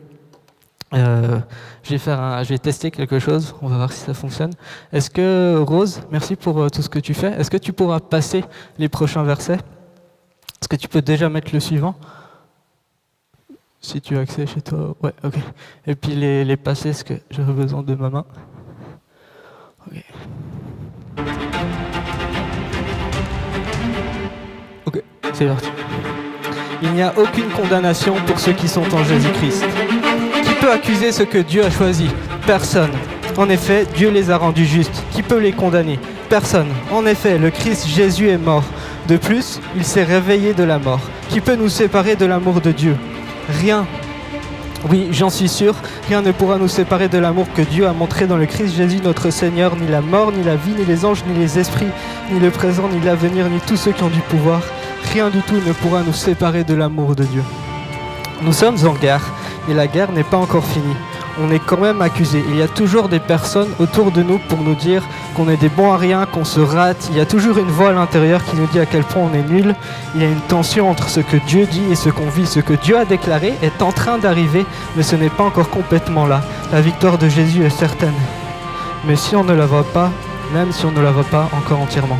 Euh, 0.94 1.38
je, 1.82 1.90
vais 1.90 1.98
faire 1.98 2.44
je 2.44 2.50
vais 2.50 2.58
tester 2.58 2.90
quelque 2.90 3.18
chose, 3.18 3.54
on 3.62 3.68
va 3.68 3.76
voir 3.76 3.92
si 3.94 4.00
ça 4.00 4.12
fonctionne. 4.12 4.52
Est-ce 4.92 5.08
que, 5.08 5.56
Rose, 5.66 6.02
merci 6.10 6.36
pour 6.36 6.60
euh, 6.60 6.68
tout 6.68 6.82
ce 6.82 6.90
que 6.90 6.98
tu 6.98 7.14
fais, 7.14 7.32
est-ce 7.32 7.50
que 7.50 7.56
tu 7.56 7.72
pourras 7.72 7.98
passer 7.98 8.44
les 8.76 8.90
prochains 8.90 9.22
versets? 9.22 9.54
Est-ce 9.54 10.68
que 10.68 10.76
tu 10.76 10.86
peux 10.86 11.00
déjà 11.00 11.30
mettre 11.30 11.50
le 11.54 11.60
suivant? 11.60 11.94
Si 13.82 14.00
tu 14.00 14.16
as 14.16 14.20
accès 14.20 14.46
chez 14.46 14.62
toi, 14.62 14.94
ouais, 15.02 15.12
ok. 15.24 15.34
Et 15.86 15.94
puis 15.94 16.12
les, 16.12 16.44
les 16.44 16.56
passer, 16.56 16.90
est-ce 16.90 17.04
que 17.04 17.14
j'aurais 17.30 17.52
besoin 17.52 17.82
de 17.82 17.94
ma 17.94 18.08
main 18.10 18.24
Ok. 19.86 20.02
Ok, 24.86 25.02
c'est 25.32 25.46
parti. 25.46 25.68
Il 26.82 26.92
n'y 26.92 27.02
a 27.02 27.12
aucune 27.18 27.48
condamnation 27.50 28.14
pour 28.26 28.38
ceux 28.38 28.52
qui 28.52 28.68
sont 28.68 28.82
en 28.94 29.04
Jésus-Christ. 29.04 29.64
peut 30.60 30.70
accuser 30.70 31.10
ce 31.12 31.24
que 31.24 31.38
Dieu 31.38 31.64
a 31.64 31.70
choisi? 31.70 32.06
Personne. 32.46 32.90
En 33.36 33.48
effet, 33.48 33.86
Dieu 33.96 34.10
les 34.10 34.30
a 34.30 34.36
rendus 34.36 34.66
justes. 34.66 35.02
Qui 35.12 35.22
peut 35.22 35.38
les 35.38 35.52
condamner? 35.52 35.98
Personne. 36.28 36.68
En 36.92 37.04
effet, 37.06 37.38
le 37.38 37.50
Christ 37.50 37.88
Jésus 37.88 38.28
est 38.28 38.38
mort. 38.38 38.64
De 39.08 39.16
plus, 39.16 39.60
il 39.74 39.84
s'est 39.84 40.04
réveillé 40.04 40.54
de 40.54 40.62
la 40.62 40.78
mort. 40.78 41.00
Qui 41.28 41.40
peut 41.40 41.56
nous 41.56 41.68
séparer 41.68 42.14
de 42.14 42.26
l'amour 42.26 42.60
de 42.60 42.70
Dieu? 42.70 42.96
Rien. 43.48 43.86
Oui, 44.90 45.08
j'en 45.12 45.30
suis 45.30 45.48
sûr, 45.48 45.74
rien 46.08 46.22
ne 46.22 46.32
pourra 46.32 46.58
nous 46.58 46.68
séparer 46.68 47.08
de 47.08 47.18
l'amour 47.18 47.46
que 47.54 47.62
Dieu 47.62 47.86
a 47.86 47.92
montré 47.92 48.26
dans 48.26 48.36
le 48.36 48.46
Christ 48.46 48.74
Jésus 48.74 49.00
notre 49.02 49.30
Seigneur, 49.30 49.76
ni 49.76 49.86
la 49.86 50.00
mort, 50.00 50.32
ni 50.32 50.42
la 50.42 50.56
vie, 50.56 50.74
ni 50.76 50.84
les 50.84 51.04
anges, 51.04 51.22
ni 51.28 51.38
les 51.38 51.58
esprits, 51.58 51.86
ni 52.32 52.40
le 52.40 52.50
présent, 52.50 52.88
ni 52.88 53.00
l'avenir, 53.00 53.48
ni 53.48 53.60
tous 53.60 53.76
ceux 53.76 53.92
qui 53.92 54.02
ont 54.02 54.08
du 54.08 54.20
pouvoir. 54.20 54.60
Rien 55.12 55.30
du 55.30 55.40
tout 55.42 55.54
ne 55.54 55.72
pourra 55.72 56.02
nous 56.02 56.12
séparer 56.12 56.64
de 56.64 56.74
l'amour 56.74 57.14
de 57.14 57.24
Dieu. 57.24 57.44
Nous 58.42 58.52
sommes 58.52 58.84
en 58.84 58.94
guerre, 58.94 59.24
et 59.68 59.74
la 59.74 59.86
guerre 59.86 60.10
n'est 60.10 60.24
pas 60.24 60.38
encore 60.38 60.64
finie 60.64 60.96
on 61.40 61.50
est 61.50 61.58
quand 61.58 61.78
même 61.78 62.02
accusé. 62.02 62.44
Il 62.48 62.56
y 62.56 62.62
a 62.62 62.68
toujours 62.68 63.08
des 63.08 63.18
personnes 63.18 63.70
autour 63.78 64.10
de 64.10 64.22
nous 64.22 64.38
pour 64.48 64.58
nous 64.58 64.74
dire 64.74 65.02
qu'on 65.34 65.48
est 65.48 65.56
des 65.56 65.68
bons 65.68 65.92
à 65.92 65.96
rien, 65.96 66.26
qu'on 66.26 66.44
se 66.44 66.60
rate. 66.60 67.08
Il 67.10 67.16
y 67.16 67.20
a 67.20 67.26
toujours 67.26 67.58
une 67.58 67.70
voix 67.70 67.90
à 67.90 67.92
l'intérieur 67.92 68.44
qui 68.44 68.56
nous 68.56 68.66
dit 68.66 68.78
à 68.78 68.86
quel 68.86 69.02
point 69.02 69.22
on 69.22 69.34
est 69.34 69.48
nul. 69.48 69.74
Il 70.14 70.22
y 70.22 70.24
a 70.24 70.28
une 70.28 70.40
tension 70.40 70.90
entre 70.90 71.08
ce 71.08 71.20
que 71.20 71.36
Dieu 71.46 71.66
dit 71.66 71.84
et 71.90 71.94
ce 71.94 72.10
qu'on 72.10 72.28
vit. 72.28 72.46
Ce 72.46 72.60
que 72.60 72.74
Dieu 72.74 72.98
a 72.98 73.04
déclaré 73.04 73.54
est 73.62 73.82
en 73.82 73.92
train 73.92 74.18
d'arriver, 74.18 74.66
mais 74.96 75.02
ce 75.02 75.16
n'est 75.16 75.30
pas 75.30 75.44
encore 75.44 75.70
complètement 75.70 76.26
là. 76.26 76.42
La 76.72 76.80
victoire 76.80 77.18
de 77.18 77.28
Jésus 77.28 77.64
est 77.64 77.70
certaine. 77.70 78.14
Mais 79.06 79.16
si 79.16 79.34
on 79.34 79.44
ne 79.44 79.54
la 79.54 79.66
voit 79.66 79.90
pas, 79.92 80.10
même 80.52 80.72
si 80.72 80.84
on 80.84 80.92
ne 80.92 81.00
la 81.00 81.10
voit 81.10 81.24
pas 81.24 81.48
encore 81.56 81.80
entièrement. 81.80 82.18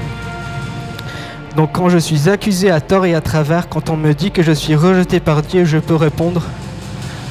Donc 1.57 1.73
quand 1.73 1.91
je 1.91 1.99
suis 1.99 2.31
accusé 2.31 2.71
à 2.71 2.81
tort 2.81 3.05
et 3.05 3.15
à 3.15 3.21
travers, 3.21 3.69
quand 3.69 3.91
on 3.91 3.97
me 3.97 4.15
dit 4.15 4.31
que 4.31 4.43
je 4.43 4.53
suis 4.53 4.75
rejeté 4.75 5.21
par 5.21 5.43
Dieu, 5.43 5.67
je 5.67 5.77
peux 5.77 5.97
répondre, 5.97 6.43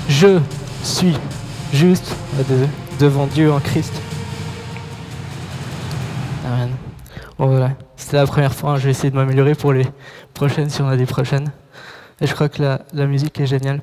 je 0.08 0.38
suis 0.84 1.15
juste 1.74 2.16
devant 3.00 3.28
Dieu 3.28 3.52
en 3.52 3.60
Christ. 3.60 3.94
Amen. 6.46 6.72
Bon 7.38 7.48
voilà, 7.48 7.72
c'était 7.96 8.18
la 8.18 8.28
première 8.28 8.54
fois, 8.54 8.78
je 8.78 8.86
vais 8.86 8.92
essayer 8.92 9.10
de 9.10 9.16
m'améliorer 9.16 9.56
pour 9.56 9.74
les 9.74 9.88
prochaines 10.34 10.70
si 10.70 10.82
on 10.82 10.88
a 10.88 10.98
des 10.98 11.06
prochaines. 11.06 11.52
Et 12.20 12.28
je 12.28 12.34
crois 12.34 12.50
que 12.50 12.62
la, 12.62 12.82
la 12.94 13.08
musique 13.08 13.40
est 13.40 13.48
géniale. 13.48 13.82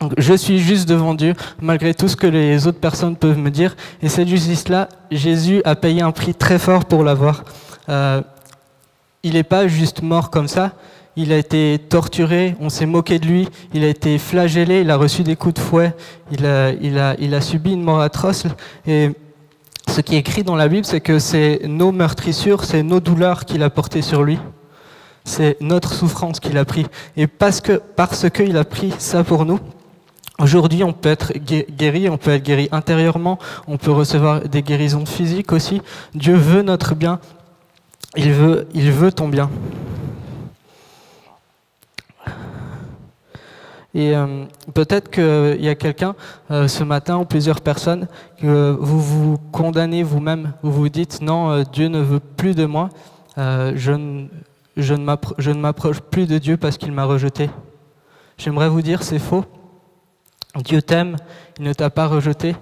Donc, 0.00 0.12
je 0.18 0.34
suis 0.34 0.58
juste 0.58 0.86
devant 0.86 1.14
Dieu, 1.14 1.32
malgré 1.58 1.94
tout 1.94 2.06
ce 2.06 2.16
que 2.16 2.26
les 2.26 2.66
autres 2.66 2.80
personnes 2.80 3.16
peuvent 3.16 3.38
me 3.38 3.50
dire. 3.50 3.74
Et 4.02 4.10
cette 4.10 4.28
justice-là, 4.28 4.90
Jésus 5.10 5.62
a 5.64 5.74
payé 5.74 6.02
un 6.02 6.12
prix 6.12 6.34
très 6.34 6.58
fort 6.58 6.84
pour 6.84 7.02
l'avoir. 7.02 7.44
Euh, 7.88 8.20
il 9.22 9.34
n'est 9.34 9.42
pas 9.42 9.68
juste 9.68 10.02
mort 10.02 10.28
comme 10.30 10.48
ça, 10.48 10.72
il 11.16 11.32
a 11.32 11.38
été 11.38 11.78
torturé, 11.88 12.54
on 12.60 12.68
s'est 12.68 12.86
moqué 12.86 13.18
de 13.18 13.26
lui, 13.26 13.48
il 13.72 13.84
a 13.84 13.88
été 13.88 14.18
flagellé, 14.18 14.82
il 14.82 14.90
a 14.90 14.96
reçu 14.96 15.22
des 15.22 15.34
coups 15.34 15.54
de 15.54 15.60
fouet, 15.60 15.94
il 16.30 16.46
a, 16.46 17.40
subi 17.40 17.72
une 17.72 17.82
mort 17.82 18.00
atroce. 18.00 18.44
Et 18.86 19.10
ce 19.88 20.00
qui 20.02 20.14
est 20.14 20.18
écrit 20.18 20.42
dans 20.42 20.56
la 20.56 20.68
Bible, 20.68 20.84
c'est 20.84 21.00
que 21.00 21.18
c'est 21.18 21.62
nos 21.64 21.90
meurtrissures, 21.90 22.64
c'est 22.64 22.82
nos 22.82 23.00
douleurs 23.00 23.46
qu'il 23.46 23.62
a 23.62 23.70
portées 23.70 24.02
sur 24.02 24.22
lui. 24.22 24.38
C'est 25.24 25.56
notre 25.60 25.92
souffrance 25.92 26.38
qu'il 26.38 26.56
a 26.58 26.64
pris. 26.64 26.86
Et 27.16 27.26
parce 27.26 27.60
que, 27.60 27.80
parce 27.96 28.30
qu'il 28.30 28.56
a 28.56 28.64
pris 28.64 28.92
ça 28.98 29.24
pour 29.24 29.44
nous, 29.44 29.58
Aujourd'hui, 30.38 30.84
on 30.84 30.92
peut 30.92 31.08
être 31.08 31.32
guéri, 31.38 32.10
on 32.10 32.18
peut 32.18 32.32
être 32.32 32.42
guéri 32.42 32.68
intérieurement, 32.70 33.38
on 33.66 33.78
peut 33.78 33.90
recevoir 33.90 34.42
des 34.42 34.60
guérisons 34.60 35.06
physiques 35.06 35.50
aussi. 35.50 35.80
Dieu 36.14 36.34
veut 36.34 36.60
notre 36.60 36.94
bien, 36.94 37.20
il 38.16 38.32
veut, 38.32 38.68
il 38.74 38.92
veut 38.92 39.12
ton 39.12 39.28
bien. 39.28 39.48
Et 43.96 44.14
euh, 44.14 44.44
peut-être 44.74 45.10
qu'il 45.10 45.64
y 45.64 45.70
a 45.70 45.74
quelqu'un 45.74 46.14
euh, 46.50 46.68
ce 46.68 46.84
matin 46.84 47.16
ou 47.16 47.24
plusieurs 47.24 47.62
personnes 47.62 48.08
que 48.36 48.76
vous 48.78 49.00
vous 49.00 49.38
condamnez 49.52 50.02
vous-même, 50.02 50.52
vous 50.62 50.70
vous 50.70 50.90
dites 50.90 51.22
non, 51.22 51.50
euh, 51.50 51.62
Dieu 51.72 51.88
ne 51.88 52.00
veut 52.00 52.20
plus 52.20 52.54
de 52.54 52.66
moi, 52.66 52.90
je 53.38 53.92
ne, 53.92 54.26
je 54.76 54.92
ne 54.92 55.58
m'approche 55.58 56.00
plus 56.00 56.26
de 56.26 56.36
Dieu 56.36 56.58
parce 56.58 56.76
qu'il 56.76 56.92
m'a 56.92 57.04
rejeté. 57.04 57.48
J'aimerais 58.36 58.68
vous 58.68 58.82
dire 58.82 59.02
c'est 59.02 59.18
faux. 59.18 59.46
Dieu 60.62 60.82
t'aime, 60.82 61.16
il 61.58 61.64
ne 61.64 61.72
t'a 61.72 61.88
pas 61.88 62.06
rejeté. 62.06 62.54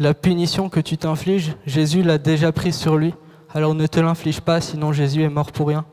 La 0.00 0.12
punition 0.12 0.68
que 0.68 0.80
tu 0.80 0.98
t'infliges, 0.98 1.54
Jésus 1.66 2.02
l'a 2.02 2.18
déjà 2.18 2.50
prise 2.50 2.74
sur 2.74 2.96
lui. 2.96 3.14
Alors 3.54 3.76
ne 3.76 3.86
te 3.86 4.00
l'inflige 4.00 4.40
pas, 4.40 4.60
sinon 4.60 4.92
Jésus 4.92 5.22
est 5.22 5.28
mort 5.28 5.52
pour 5.52 5.68
rien. 5.68 5.84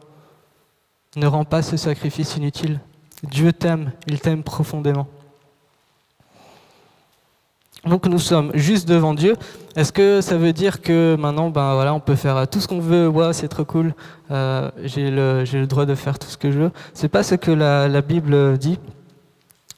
Ne 1.17 1.27
rends 1.27 1.45
pas 1.45 1.61
ce 1.61 1.77
sacrifice 1.77 2.35
inutile. 2.35 2.79
Dieu 3.23 3.51
t'aime, 3.53 3.91
il 4.07 4.19
t'aime 4.19 4.43
profondément. 4.43 5.07
Donc 7.85 8.07
nous 8.07 8.19
sommes 8.19 8.51
juste 8.55 8.87
devant 8.87 9.13
Dieu. 9.13 9.35
Est-ce 9.75 9.93
que 9.93 10.19
ça 10.19 10.37
veut 10.37 10.51
dire 10.51 10.81
que 10.81 11.15
maintenant, 11.17 11.49
ben 11.49 11.73
voilà, 11.75 11.93
on 11.93 12.01
peut 12.01 12.15
faire 12.15 12.47
tout 12.47 12.59
ce 12.59 12.67
qu'on 12.67 12.79
veut 12.79 13.07
Ouais, 13.07 13.31
c'est 13.31 13.47
trop 13.47 13.63
cool. 13.63 13.93
Euh, 14.31 14.69
j'ai 14.83 15.09
le 15.09 15.65
droit 15.65 15.85
de 15.85 15.95
faire 15.95 16.19
tout 16.19 16.27
ce 16.27 16.37
que 16.37 16.51
je 16.51 16.59
veux. 16.59 16.71
C'est 16.93 17.07
pas 17.07 17.23
ce 17.23 17.35
que 17.35 17.51
la, 17.51 17.87
la 17.87 18.01
Bible 18.01 18.57
dit. 18.57 18.79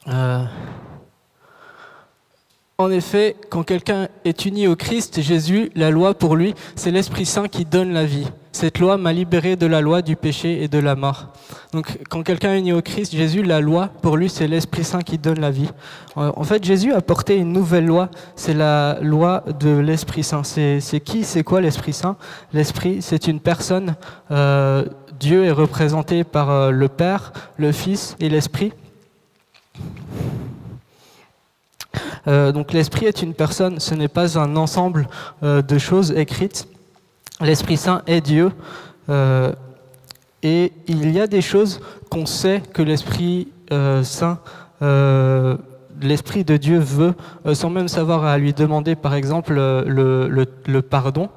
Euh, 0.08 0.44
en 2.78 2.90
effet, 2.90 3.36
quand 3.50 3.62
quelqu'un 3.62 4.08
est 4.24 4.44
uni 4.44 4.66
au 4.66 4.74
Christ, 4.74 5.20
Jésus, 5.20 5.70
la 5.76 5.90
loi 5.90 6.14
pour 6.14 6.34
lui, 6.34 6.54
c'est 6.74 6.90
l'Esprit 6.90 7.26
Saint 7.26 7.46
qui 7.46 7.64
donne 7.64 7.92
la 7.92 8.04
vie. 8.04 8.26
Cette 8.52 8.78
loi 8.78 8.98
m'a 8.98 9.14
libéré 9.14 9.56
de 9.56 9.64
la 9.66 9.80
loi 9.80 10.02
du 10.02 10.14
péché 10.14 10.62
et 10.62 10.68
de 10.68 10.78
la 10.78 10.94
mort. 10.94 11.28
Donc, 11.72 11.98
quand 12.10 12.22
quelqu'un 12.22 12.52
est 12.52 12.58
uni 12.58 12.74
au 12.74 12.82
Christ, 12.82 13.16
Jésus, 13.16 13.42
la 13.42 13.60
loi 13.60 13.88
pour 14.02 14.18
lui, 14.18 14.28
c'est 14.28 14.46
l'Esprit 14.46 14.84
Saint 14.84 15.00
qui 15.00 15.16
donne 15.16 15.40
la 15.40 15.50
vie. 15.50 15.70
Euh, 16.18 16.30
en 16.36 16.44
fait, 16.44 16.62
Jésus 16.62 16.92
a 16.92 17.00
porté 17.00 17.36
une 17.36 17.50
nouvelle 17.50 17.86
loi. 17.86 18.10
C'est 18.36 18.52
la 18.52 18.98
loi 19.00 19.42
de 19.58 19.70
l'Esprit 19.70 20.22
Saint. 20.22 20.44
C'est 20.44 21.00
qui? 21.02 21.24
C'est 21.24 21.42
quoi 21.42 21.62
l'Esprit 21.62 21.94
Saint? 21.94 22.16
L'Esprit, 22.52 23.00
c'est 23.00 23.26
une 23.26 23.40
personne. 23.40 23.96
Euh, 24.30 24.84
Dieu 25.18 25.44
est 25.44 25.50
représenté 25.50 26.22
par 26.22 26.50
euh, 26.50 26.70
le 26.70 26.88
Père, 26.88 27.32
le 27.56 27.72
Fils 27.72 28.16
et 28.20 28.28
l'Esprit. 28.28 28.72
Donc 32.26 32.72
l'Esprit 32.72 33.06
est 33.06 33.20
une 33.20 33.34
personne, 33.34 33.80
ce 33.80 33.96
n'est 33.96 34.06
pas 34.06 34.38
un 34.38 34.54
ensemble 34.54 35.08
de 35.42 35.78
choses 35.78 36.12
écrites. 36.12 36.68
L'Esprit 37.42 37.76
Saint 37.76 38.02
est 38.06 38.20
Dieu. 38.20 38.52
Euh, 39.08 39.52
et 40.42 40.72
il 40.86 41.10
y 41.10 41.20
a 41.20 41.26
des 41.26 41.42
choses 41.42 41.80
qu'on 42.10 42.26
sait 42.26 42.62
que 42.72 42.82
l'Esprit 42.82 43.48
Saint, 44.02 44.38
l'Esprit 46.00 46.44
de 46.44 46.56
Dieu 46.56 46.78
veut, 46.78 47.14
sans 47.54 47.70
même 47.70 47.88
savoir 47.88 48.24
à 48.24 48.36
lui 48.38 48.52
demander, 48.52 48.96
par 48.96 49.14
exemple, 49.14 49.54
le, 49.54 50.80
pardon. 50.80 51.30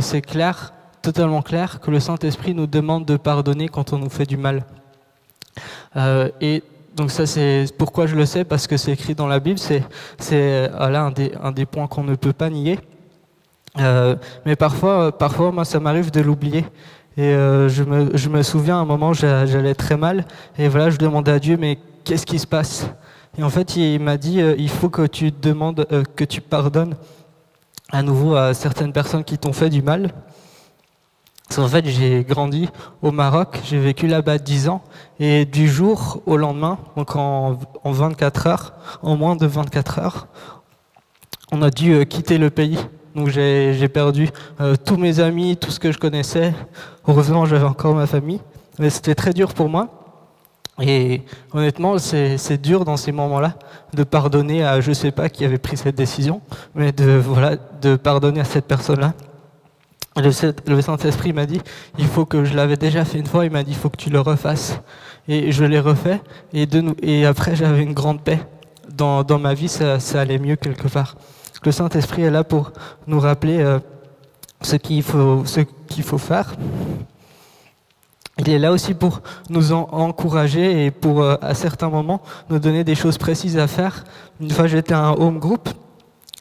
C'est 0.00 0.20
clair, 0.20 0.74
totalement 1.02 1.40
clair, 1.40 1.80
que 1.80 1.90
le 1.90 2.00
Saint-Esprit 2.00 2.52
nous 2.52 2.66
demande 2.66 3.06
de 3.06 3.16
pardonner 3.16 3.68
quand 3.68 3.92
on 3.92 3.98
nous 3.98 4.10
fait 4.10 4.26
du 4.26 4.36
mal. 4.36 4.64
et 6.40 6.62
donc 6.96 7.10
ça 7.10 7.24
c'est 7.24 7.66
pourquoi 7.78 8.06
je 8.06 8.16
le 8.16 8.26
sais 8.26 8.44
parce 8.44 8.66
que 8.66 8.76
c'est 8.76 8.92
écrit 8.92 9.14
dans 9.14 9.26
la 9.26 9.40
Bible, 9.40 9.58
c'est 9.58 9.82
c'est 10.18 10.68
un 10.78 11.10
des 11.10 11.32
un 11.42 11.52
des 11.52 11.64
points 11.64 11.86
qu'on 11.86 12.04
ne 12.04 12.16
peut 12.16 12.32
pas 12.32 12.50
nier. 12.50 12.78
Euh, 13.78 14.16
mais 14.44 14.54
parfois 14.54 15.16
parfois 15.16 15.50
moi 15.50 15.64
ça 15.64 15.80
m'arrive 15.80 16.10
de 16.10 16.20
l'oublier. 16.20 16.64
Et 17.16 17.34
euh, 17.34 17.68
je 17.68 18.28
me 18.28 18.42
souviens 18.42 18.78
à 18.78 18.80
un 18.80 18.84
moment 18.84 19.12
j'allais 19.12 19.74
très 19.74 19.96
mal. 19.96 20.26
Et 20.58 20.68
voilà 20.68 20.90
je 20.90 20.96
demandais 20.96 21.32
à 21.32 21.38
Dieu 21.38 21.56
mais 21.58 21.78
qu'est-ce 22.04 22.26
qui 22.26 22.38
se 22.38 22.46
passe? 22.46 22.90
Et 23.38 23.42
en 23.42 23.50
fait 23.50 23.76
il 23.76 24.00
m'a 24.00 24.16
dit 24.16 24.40
euh, 24.40 24.54
il 24.58 24.68
faut 24.68 24.90
que 24.90 25.06
tu 25.06 25.30
demandes 25.30 25.86
euh, 25.92 26.02
que 26.16 26.24
tu 26.24 26.40
pardonnes 26.40 26.96
à 27.90 28.02
nouveau 28.02 28.36
à 28.36 28.54
certaines 28.54 28.92
personnes 28.92 29.24
qui 29.24 29.38
t'ont 29.38 29.52
fait 29.52 29.70
du 29.70 29.82
mal. 29.82 30.12
En 31.58 31.68
fait, 31.68 31.86
j'ai 31.86 32.24
grandi 32.24 32.68
au 33.02 33.10
Maroc, 33.10 33.60
j'ai 33.64 33.78
vécu 33.78 34.06
là-bas 34.06 34.38
10 34.38 34.68
ans, 34.68 34.82
et 35.20 35.44
du 35.44 35.68
jour 35.68 36.22
au 36.24 36.36
lendemain, 36.36 36.78
donc 36.96 37.14
en, 37.14 37.58
24 37.84 38.46
heures, 38.46 38.74
en 39.02 39.16
moins 39.16 39.36
de 39.36 39.46
24 39.46 39.98
heures, 39.98 40.28
on 41.50 41.60
a 41.60 41.70
dû 41.70 41.92
euh, 41.92 42.04
quitter 42.04 42.38
le 42.38 42.48
pays. 42.48 42.78
Donc 43.14 43.28
j'ai 43.28 43.88
perdu 43.88 44.28
euh, 44.60 44.74
tous 44.82 44.96
mes 44.96 45.20
amis, 45.20 45.56
tout 45.56 45.70
ce 45.70 45.80
que 45.80 45.92
je 45.92 45.98
connaissais. 45.98 46.54
Heureusement, 47.06 47.44
j'avais 47.46 47.64
encore 47.64 47.94
ma 47.94 48.06
famille, 48.06 48.40
mais 48.78 48.90
c'était 48.90 49.14
très 49.14 49.32
dur 49.32 49.54
pour 49.54 49.68
moi. 49.68 49.88
Et 50.80 51.22
honnêtement, 51.52 51.98
c'est 51.98 52.56
dur 52.56 52.84
dans 52.84 52.96
ces 52.96 53.12
moments-là 53.12 53.54
de 53.92 54.04
pardonner 54.04 54.64
à 54.64 54.80
je 54.80 54.92
sais 54.92 55.10
pas 55.10 55.28
qui 55.28 55.44
avait 55.44 55.58
pris 55.58 55.76
cette 55.76 55.96
décision, 55.96 56.40
mais 56.74 56.92
de 56.92 57.12
voilà 57.12 57.56
de 57.82 57.96
pardonner 57.96 58.40
à 58.40 58.44
cette 58.44 58.66
personne-là 58.66 59.12
le, 60.16 60.80
Saint-Esprit 60.82 61.32
m'a 61.32 61.46
dit, 61.46 61.60
il 61.98 62.06
faut 62.06 62.26
que 62.26 62.44
je 62.44 62.54
l'avais 62.54 62.76
déjà 62.76 63.04
fait 63.04 63.18
une 63.18 63.26
fois, 63.26 63.44
il 63.44 63.50
m'a 63.50 63.62
dit, 63.62 63.72
il 63.72 63.76
faut 63.76 63.88
que 63.88 63.96
tu 63.96 64.10
le 64.10 64.20
refasses. 64.20 64.78
Et 65.28 65.52
je 65.52 65.64
l'ai 65.64 65.80
refait, 65.80 66.20
et, 66.52 67.26
après 67.26 67.54
j'avais 67.56 67.82
une 67.82 67.94
grande 67.94 68.22
paix. 68.22 68.40
Dans, 68.90 69.24
ma 69.38 69.54
vie, 69.54 69.68
ça, 69.68 69.98
allait 70.14 70.38
mieux 70.38 70.56
quelque 70.56 70.88
part. 70.88 71.16
Le 71.64 71.72
Saint-Esprit 71.72 72.22
est 72.22 72.30
là 72.30 72.44
pour 72.44 72.72
nous 73.06 73.20
rappeler 73.20 73.60
euh, 73.60 73.78
ce 74.62 74.76
qu'il 74.76 75.02
faut, 75.02 75.44
ce 75.44 75.60
qu'il 75.60 76.02
faut 76.02 76.18
faire. 76.18 76.54
il 78.38 78.48
est 78.48 78.58
là 78.58 78.72
aussi 78.72 78.94
pour 78.94 79.20
nous 79.48 79.72
encourager 79.72 80.86
et 80.86 80.90
pour, 80.90 81.24
à 81.24 81.54
certains 81.54 81.88
moments, 81.88 82.20
nous 82.50 82.58
donner 82.58 82.84
des 82.84 82.94
choses 82.94 83.18
précises 83.18 83.58
à 83.58 83.66
faire. 83.66 84.04
Une 84.40 84.50
fois, 84.50 84.66
j'étais 84.66 84.94
à 84.94 85.00
un 85.00 85.12
home 85.12 85.38
group 85.38 85.68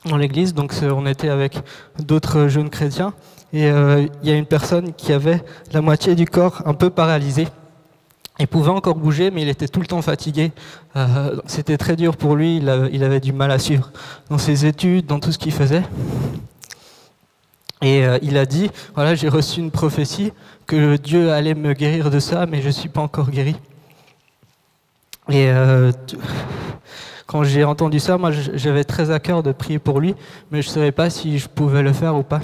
dans 0.06 0.18
l'église, 0.18 0.54
donc 0.54 0.74
on 0.82 1.06
était 1.06 1.30
avec 1.30 1.60
d'autres 2.00 2.48
jeunes 2.48 2.72
chrétiens, 2.72 3.14
et 3.54 3.68
il 3.68 4.10
y 4.30 4.32
a 4.32 4.36
une 4.36 4.48
personne 4.48 4.94
qui 4.94 5.14
avait 5.14 5.44
la 5.74 5.82
moitié 5.82 6.16
du 6.16 6.26
corps 6.26 6.64
un 6.66 6.74
peu 6.74 6.90
paralysé. 6.90 7.48
Il 8.42 8.48
pouvait 8.48 8.72
encore 8.72 8.96
bouger, 8.96 9.30
mais 9.30 9.44
il 9.44 9.50
était 9.50 9.68
tout 9.68 9.82
le 9.82 9.86
temps 9.86 10.02
fatigué. 10.02 10.52
Euh, 10.96 11.40
C'était 11.46 11.78
très 11.78 11.96
dur 11.96 12.18
pour 12.18 12.36
lui, 12.36 12.58
il 12.58 12.70
avait, 12.70 13.20
du 13.20 13.34
mal 13.34 13.52
à 13.52 13.60
suivre 13.60 13.92
dans 14.32 14.40
ses 14.40 14.66
études, 14.66 15.06
dans 15.06 15.20
tout 15.20 15.32
ce 15.32 15.38
qu'il 15.38 15.52
faisait. 15.52 15.84
Et 17.84 18.04
euh, 18.04 18.18
il 18.24 18.40
a 18.40 18.48
dit, 18.48 18.72
voilà, 18.96 19.14
j'ai 19.14 19.30
reçu 19.30 19.60
une 19.60 19.70
prophétie 19.70 20.34
que 20.66 20.98
Dieu 20.98 21.32
allait 21.32 21.54
me 21.54 21.74
guérir 21.74 22.10
de 22.10 22.20
ça, 22.20 22.48
mais 22.48 22.64
je 22.64 22.68
ne 22.68 22.72
suis 22.72 22.90
pas 22.90 23.02
encore 23.02 23.30
guéri. 23.30 23.56
Et 25.30 25.48
euh, 25.48 25.92
quand 27.28 27.44
j'ai 27.44 27.64
entendu 27.64 28.00
ça, 28.00 28.18
moi 28.18 28.32
j'avais 28.32 28.86
très 28.86 29.12
à 29.12 29.20
cœur 29.20 29.44
de 29.44 29.52
prier 29.52 29.78
pour 29.78 30.00
lui, 30.00 30.16
mais 30.50 30.64
je 30.64 30.68
ne 30.70 30.74
savais 30.74 30.92
pas 30.92 31.12
si 31.12 31.38
je 31.38 31.48
pouvais 31.48 31.84
le 31.84 31.94
faire 31.94 32.16
ou 32.16 32.24
pas. 32.24 32.42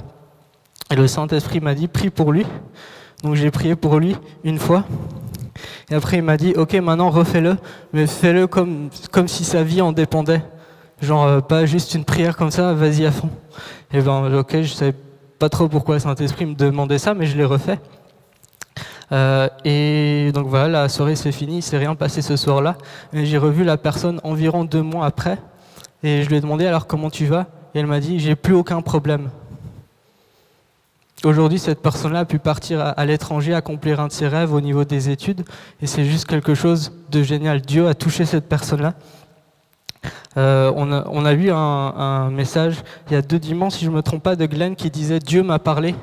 Et 0.92 0.94
le 0.94 1.08
Saint-Esprit 1.08 1.58
m'a 1.58 1.74
dit, 1.74 1.88
prie 1.88 2.10
pour 2.10 2.30
lui. 2.30 2.46
Donc 3.24 3.34
j'ai 3.34 3.50
prié 3.50 3.74
pour 3.74 3.98
lui 3.98 4.14
une 4.44 4.60
fois. 4.60 4.84
Et 5.90 5.94
après, 5.94 6.18
il 6.18 6.22
m'a 6.22 6.36
dit, 6.36 6.54
ok, 6.56 6.74
maintenant 6.74 7.10
refais-le, 7.10 7.56
mais 7.92 8.06
fais-le 8.06 8.46
comme, 8.46 8.90
comme 9.10 9.28
si 9.28 9.44
sa 9.44 9.62
vie 9.62 9.80
en 9.80 9.92
dépendait. 9.92 10.42
Genre, 11.00 11.24
euh, 11.24 11.40
pas 11.40 11.66
juste 11.66 11.94
une 11.94 12.04
prière 12.04 12.36
comme 12.36 12.50
ça, 12.50 12.72
vas-y 12.74 13.06
à 13.06 13.12
fond. 13.12 13.30
Et 13.92 14.00
ben, 14.00 14.34
ok, 14.34 14.62
je 14.62 14.72
savais 14.72 14.94
pas 15.38 15.48
trop 15.48 15.68
pourquoi 15.68 16.00
Saint-Esprit 16.00 16.46
me 16.46 16.54
demandait 16.54 16.98
ça, 16.98 17.14
mais 17.14 17.26
je 17.26 17.36
l'ai 17.36 17.44
refait. 17.44 17.78
Euh, 19.12 19.48
et 19.64 20.30
donc 20.34 20.48
voilà, 20.48 20.82
la 20.82 20.88
soirée 20.88 21.16
s'est 21.16 21.32
finie, 21.32 21.58
il 21.58 21.62
s'est 21.62 21.78
rien 21.78 21.94
passé 21.94 22.20
ce 22.20 22.36
soir-là. 22.36 22.76
Et 23.12 23.24
j'ai 23.24 23.38
revu 23.38 23.64
la 23.64 23.76
personne 23.76 24.20
environ 24.24 24.64
deux 24.64 24.82
mois 24.82 25.06
après, 25.06 25.38
et 26.02 26.22
je 26.22 26.28
lui 26.28 26.36
ai 26.36 26.40
demandé 26.40 26.66
alors 26.66 26.86
comment 26.86 27.10
tu 27.10 27.26
vas, 27.26 27.46
et 27.74 27.78
elle 27.78 27.86
m'a 27.86 28.00
dit, 28.00 28.18
j'ai 28.18 28.34
plus 28.34 28.54
aucun 28.54 28.82
problème. 28.82 29.30
Aujourd'hui, 31.24 31.58
cette 31.58 31.82
personne-là 31.82 32.20
a 32.20 32.24
pu 32.24 32.38
partir 32.38 32.80
à, 32.80 33.04
l'étranger, 33.04 33.52
accomplir 33.52 33.98
un 33.98 34.06
de 34.06 34.12
ses 34.12 34.28
rêves 34.28 34.52
au 34.52 34.60
niveau 34.60 34.84
des 34.84 35.10
études, 35.10 35.42
et 35.82 35.88
c'est 35.88 36.04
juste 36.04 36.26
quelque 36.26 36.54
chose 36.54 36.92
de 37.10 37.24
génial. 37.24 37.60
Dieu 37.60 37.88
a 37.88 37.94
touché 37.94 38.24
cette 38.24 38.48
personne-là. 38.48 38.94
Euh, 40.36 40.70
on, 40.76 41.24
a, 41.24 41.32
lu 41.32 41.50
un, 41.50 42.30
message 42.30 42.76
il 43.08 43.14
y 43.14 43.16
a 43.16 43.22
deux 43.22 43.40
dimanches, 43.40 43.74
si 43.74 43.84
je 43.84 43.90
ne 43.90 43.96
me 43.96 44.02
trompe 44.02 44.22
pas, 44.22 44.36
de 44.36 44.46
Glenn 44.46 44.76
qui 44.76 44.90
disait 44.90 45.18
Dieu 45.18 45.42
m'a 45.42 45.58
parlé. 45.58 45.96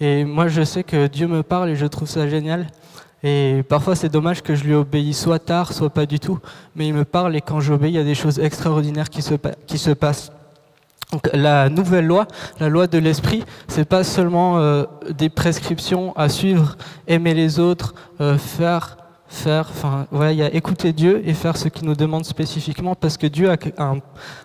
Et 0.00 0.24
moi, 0.24 0.46
je 0.46 0.62
sais 0.62 0.84
que 0.84 1.08
Dieu 1.08 1.26
me 1.26 1.42
parle 1.42 1.70
et 1.70 1.76
je 1.76 1.86
trouve 1.86 2.08
ça 2.08 2.28
génial. 2.28 2.68
Et 3.24 3.64
parfois, 3.68 3.96
c'est 3.96 4.08
dommage 4.08 4.42
que 4.42 4.54
je 4.54 4.64
lui 4.64 4.74
obéisse 4.74 5.20
soit 5.20 5.40
tard, 5.40 5.72
soit 5.72 5.90
pas 5.90 6.06
du 6.06 6.20
tout. 6.20 6.38
Mais 6.76 6.86
il 6.86 6.94
me 6.94 7.04
parle 7.04 7.34
et 7.34 7.40
quand 7.40 7.60
j'obéis, 7.60 7.90
il 7.90 7.96
y 7.96 7.98
a 7.98 8.04
des 8.04 8.14
choses 8.14 8.38
extraordinaires 8.38 9.10
qui 9.10 9.22
se, 9.22 9.34
qui 9.66 9.78
se 9.78 9.90
passent. 9.90 10.30
Donc, 11.12 11.28
la 11.34 11.68
nouvelle 11.68 12.06
loi, 12.06 12.26
la 12.58 12.70
loi 12.70 12.86
de 12.86 12.96
l'esprit, 12.96 13.44
c'est 13.68 13.84
pas 13.84 14.02
seulement 14.02 14.58
euh, 14.58 14.84
des 15.10 15.28
prescriptions 15.28 16.16
à 16.16 16.30
suivre, 16.30 16.76
aimer 17.06 17.34
les 17.34 17.58
autres, 17.58 17.94
euh, 18.22 18.38
faire, 18.38 18.96
faire. 19.28 19.68
Enfin, 19.70 20.06
voilà, 20.10 20.32
il 20.32 20.38
y 20.38 20.42
a 20.42 20.54
écouter 20.54 20.94
Dieu 20.94 21.22
et 21.26 21.34
faire 21.34 21.58
ce 21.58 21.68
qu'il 21.68 21.86
nous 21.86 21.94
demande 21.94 22.24
spécifiquement, 22.24 22.94
parce 22.94 23.18
que 23.18 23.26
Dieu 23.26 23.50
a 23.50 23.94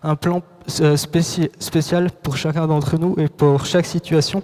un, 0.04 0.16
plan 0.16 0.42
euh, 0.82 0.98
spécial 0.98 2.12
pour 2.22 2.36
chacun 2.36 2.68
d'entre 2.68 2.98
nous 2.98 3.16
et 3.18 3.30
pour 3.30 3.66
chaque 3.66 3.86
situation. 3.86 4.44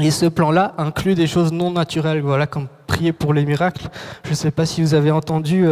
Et 0.00 0.10
ce 0.10 0.24
plan-là 0.24 0.72
inclut 0.78 1.14
des 1.14 1.26
choses 1.26 1.52
non 1.52 1.70
naturelles, 1.70 2.22
voilà, 2.22 2.46
comme 2.46 2.68
prier 2.86 3.12
pour 3.12 3.34
les 3.34 3.44
miracles. 3.44 3.88
Je 4.24 4.30
ne 4.30 4.36
sais 4.36 4.52
pas 4.52 4.64
si 4.64 4.80
vous 4.80 4.94
avez 4.94 5.10
entendu 5.10 5.66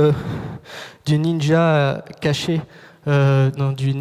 du 1.07 1.19
ninja 1.19 2.05
caché 2.21 2.61
euh, 3.09 3.51
du, 3.73 3.95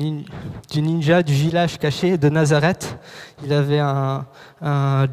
ninja 0.82 1.22
du 1.22 1.34
village 1.34 1.78
caché 1.78 2.18
de 2.18 2.28
Nazareth. 2.30 2.98
Il 3.44 3.54
avait 3.54 3.80
un, 3.80 4.26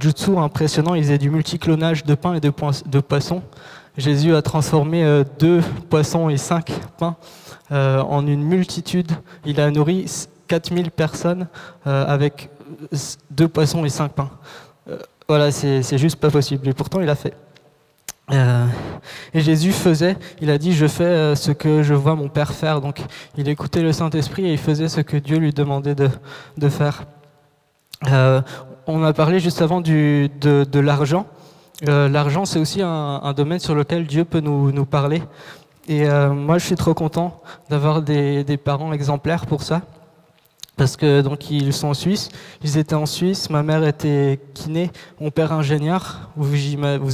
jutsu 0.01 0.39
impressionnant, 0.39 0.95
il 0.95 1.03
faisait 1.03 1.19
du 1.19 1.31
multiclonage 1.31 2.05
de 2.05 2.15
pain 2.15 2.35
et 2.35 2.41
de, 2.41 3.01
poissons. 3.01 3.43
Jésus 3.99 4.35
a 4.35 4.41
transformé 4.41 5.05
euh, 5.05 5.25
deux 5.39 5.61
poissons 5.91 6.31
et 6.31 6.39
cinq 6.39 6.73
pains 6.97 7.17
euh, 7.71 8.01
en 8.01 8.27
une 8.27 8.43
multitude. 8.43 9.13
Il 9.45 9.61
a 9.61 9.71
nourri 9.71 10.07
4000 10.49 10.91
personnes 10.91 11.47
avec 11.85 12.49
deux 13.31 13.49
poissons 13.49 13.85
et 13.85 13.91
cinq 13.91 14.13
pains. 14.13 14.31
voilà, 15.29 15.51
c'est 15.51 15.99
juste 15.99 16.17
pas 16.17 16.31
possible. 16.31 16.69
Et 16.69 16.73
pourtant, 16.73 17.01
il 17.01 17.09
a 17.11 17.15
fait. 17.15 17.35
Euh, 18.33 18.67
et 19.35 19.41
Jésus 19.41 19.73
faisait, 19.73 20.17
il 20.41 20.51
a 20.51 20.59
dit, 20.59 20.73
je 20.73 20.87
fais 20.87 21.05
euh, 21.05 21.35
ce 21.35 21.51
que 21.51 21.83
je 21.83 21.95
vois 21.95 22.15
mon 22.15 22.29
Père 22.29 22.53
faire. 22.53 22.81
Donc 22.81 23.03
il 23.37 23.49
écoutait 23.49 23.83
le 23.83 23.93
Saint-Esprit 23.93 24.47
et 24.47 24.53
il 24.53 24.59
faisait 24.59 24.89
ce 24.89 25.01
que 25.01 25.17
Dieu 25.17 25.39
lui 25.39 25.53
demandait 25.53 25.95
de, 25.95 26.09
de 26.57 26.69
faire. 26.69 27.05
Euh, 28.09 28.41
on 28.87 29.03
a 29.05 29.13
parlé 29.13 29.39
juste 29.39 29.63
avant 29.63 29.81
de, 29.81 30.29
de 30.41 30.81
l'argent. 30.81 31.27
l'argent, 31.87 32.45
c'est 32.45 32.59
aussi 32.59 32.83
un, 32.83 33.21
un, 33.23 33.33
domaine 33.33 33.61
sur 33.61 33.75
lequel 33.75 34.07
Dieu 34.07 34.25
peut 34.25 34.41
nous, 34.41 34.73
nous 34.73 34.87
parler. 34.87 35.23
Et 35.89 36.05
moi, 36.05 36.59
je 36.59 36.67
suis 36.67 36.75
trop 36.75 36.95
content 36.95 37.41
d'avoir 37.69 38.03
des, 38.03 38.45
des 38.45 38.57
parents 38.57 38.93
exemplaires 38.93 39.47
pour 39.47 39.63
ça 39.63 39.83
parce 40.77 40.97
que 40.97 41.21
donc 41.21 41.51
ils 41.51 41.73
sont 41.73 41.89
en 41.89 41.95
Suisse. 41.95 42.31
Ils 42.63 42.79
étaient 42.79 42.95
en 42.95 43.07
Suisse. 43.07 43.51
Ma 43.51 43.63
mère 43.63 43.85
était 43.85 44.41
kiné, 44.55 44.91
mon 45.21 45.31
père 45.31 45.53
ingénieur. 45.53 46.31
Vous, 46.37 46.55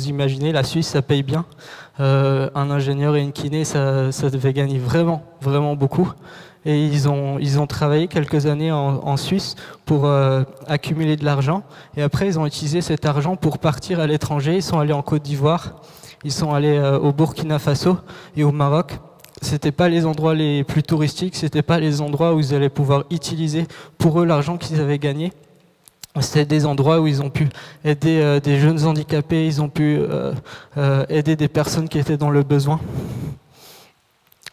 imaginez, 0.09 0.53
la 0.53 0.63
Suisse, 0.63 0.89
ça 0.89 1.03
paye 1.03 1.23
bien. 1.23 1.45
Euh, 2.01 2.49
un 2.55 2.71
ingénieur 2.71 3.17
et 3.17 3.21
une 3.21 3.33
kiné, 3.33 3.65
ça, 3.65 4.13
ça, 4.13 4.31
devait 4.31 4.53
gagner 4.53 4.79
vraiment, 4.79 5.25
vraiment 5.41 5.75
beaucoup. 5.75 6.13
Et 6.65 6.85
ils 6.85 7.09
ont, 7.09 7.39
ils 7.39 7.59
ont 7.61 7.67
travaillé 7.67 8.09
quelques 8.09 8.47
années 8.47 8.71
en, 8.71 9.01
en 9.05 9.17
Suisse 9.17 9.57
pour 9.85 10.07
euh, 10.07 10.45
accumuler 10.67 11.17
de 11.17 11.25
l'argent. 11.25 11.63
Et 11.97 12.03
après, 12.03 12.27
ils 12.27 12.39
ont 12.39 12.47
utilisé 12.47 12.81
cet 12.81 13.07
argent 13.07 13.37
pour 13.37 13.59
partir 13.59 14.01
à 14.01 14.07
l'étranger. 14.07 14.57
Ils 14.57 14.63
sont 14.63 14.79
allés 14.79 14.93
en 14.93 15.03
Côte 15.03 15.23
d'Ivoire. 15.23 15.83
Ils 16.25 16.33
sont 16.33 16.53
allés 16.53 16.77
euh, 16.77 16.99
au 16.99 17.13
Burkina 17.13 17.59
Faso 17.59 17.99
et 18.37 18.45
au 18.45 18.53
Maroc 18.53 18.99
c'était 19.43 19.73
pas 19.73 19.89
les 19.89 20.07
endroits 20.07 20.35
les 20.35 20.65
plus 20.65 20.83
touristiques, 20.83 21.37
c'était 21.37 21.63
pas 21.63 21.79
les 21.79 22.01
endroits 22.01 22.35
où 22.35 22.41
ils 22.41 22.55
allaient 22.55 22.69
pouvoir 22.69 23.05
utiliser 23.11 23.67
pour 23.99 24.21
eux 24.21 24.25
l'argent 24.25 24.57
qu'ils 24.57 24.81
avaient 24.81 24.99
gagné. 24.99 25.33
C'était 26.21 26.47
des 26.47 26.67
endroits 26.67 27.01
où 27.01 27.07
ils 27.07 27.23
ont 27.23 27.31
pu 27.31 27.49
aider 27.85 28.21
euh, 28.21 28.41
des 28.41 28.59
jeunes 28.59 28.85
handicapés, 28.85 29.47
ils 29.47 29.63
ont 29.63 29.69
pu 29.69 29.99
euh, 29.99 30.33
euh, 30.77 31.05
aider 31.09 31.37
des 31.37 31.49
personnes 31.49 31.89
qui 31.89 31.99
étaient 31.99 32.17
dans 32.17 32.31
le 32.31 32.43
besoin. 32.43 32.81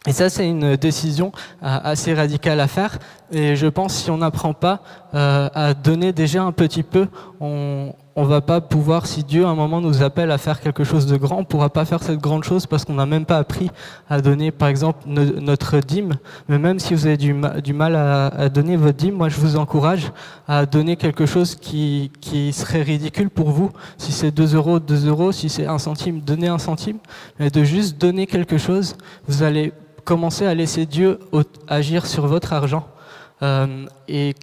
Et 0.07 0.13
ça, 0.13 0.29
c'est 0.29 0.47
une 0.47 0.75
décision 0.75 1.31
assez 1.63 2.13
radicale 2.13 2.59
à 2.59 2.67
faire. 2.67 2.99
Et 3.31 3.55
je 3.55 3.67
pense 3.67 3.93
si 3.93 4.11
on 4.11 4.17
n'apprend 4.17 4.53
pas 4.53 4.81
à 5.13 5.73
donner 5.73 6.13
déjà 6.13 6.43
un 6.43 6.51
petit 6.51 6.83
peu, 6.83 7.07
on, 7.39 7.93
on 8.17 8.23
va 8.23 8.39
pas 8.39 8.61
pouvoir, 8.61 9.07
si 9.07 9.23
Dieu 9.23 9.45
à 9.45 9.49
un 9.49 9.55
moment 9.55 9.81
nous 9.81 10.01
appelle 10.01 10.31
à 10.31 10.37
faire 10.37 10.61
quelque 10.61 10.85
chose 10.85 11.05
de 11.05 11.17
grand, 11.17 11.39
on 11.39 11.43
pourra 11.43 11.69
pas 11.69 11.83
faire 11.83 12.01
cette 12.01 12.19
grande 12.19 12.45
chose 12.45 12.65
parce 12.65 12.85
qu'on 12.85 12.93
n'a 12.93 13.05
même 13.05 13.25
pas 13.25 13.37
appris 13.37 13.69
à 14.09 14.21
donner, 14.21 14.51
par 14.51 14.69
exemple, 14.69 14.99
notre 15.05 15.79
dîme. 15.79 16.13
Mais 16.47 16.57
même 16.57 16.79
si 16.79 16.93
vous 16.93 17.07
avez 17.07 17.17
du, 17.17 17.33
mal 17.33 17.95
à, 17.95 18.47
donner 18.47 18.77
votre 18.77 18.95
dîme, 18.97 19.15
moi 19.15 19.27
je 19.27 19.37
vous 19.37 19.57
encourage 19.57 20.13
à 20.47 20.65
donner 20.65 20.95
quelque 20.95 21.25
chose 21.25 21.55
qui, 21.55 22.09
serait 22.53 22.83
ridicule 22.83 23.29
pour 23.29 23.49
vous. 23.49 23.71
Si 23.97 24.13
c'est 24.13 24.31
2 24.31 24.55
euros, 24.55 24.79
2 24.79 25.09
euros, 25.09 25.33
si 25.33 25.49
c'est 25.49 25.67
un 25.67 25.77
centime, 25.77 26.21
donnez 26.21 26.47
un 26.47 26.59
centime. 26.59 26.99
Mais 27.37 27.49
de 27.49 27.65
juste 27.65 27.97
donner 27.99 28.27
quelque 28.27 28.57
chose, 28.57 28.95
vous 29.27 29.43
allez 29.43 29.73
commencer 30.05 30.45
à 30.45 30.53
laisser 30.53 30.85
Dieu 30.85 31.19
agir 31.67 32.05
sur 32.05 32.27
votre 32.27 32.53
argent 32.53 32.87
euh, 32.87 32.94
et, 33.41 34.35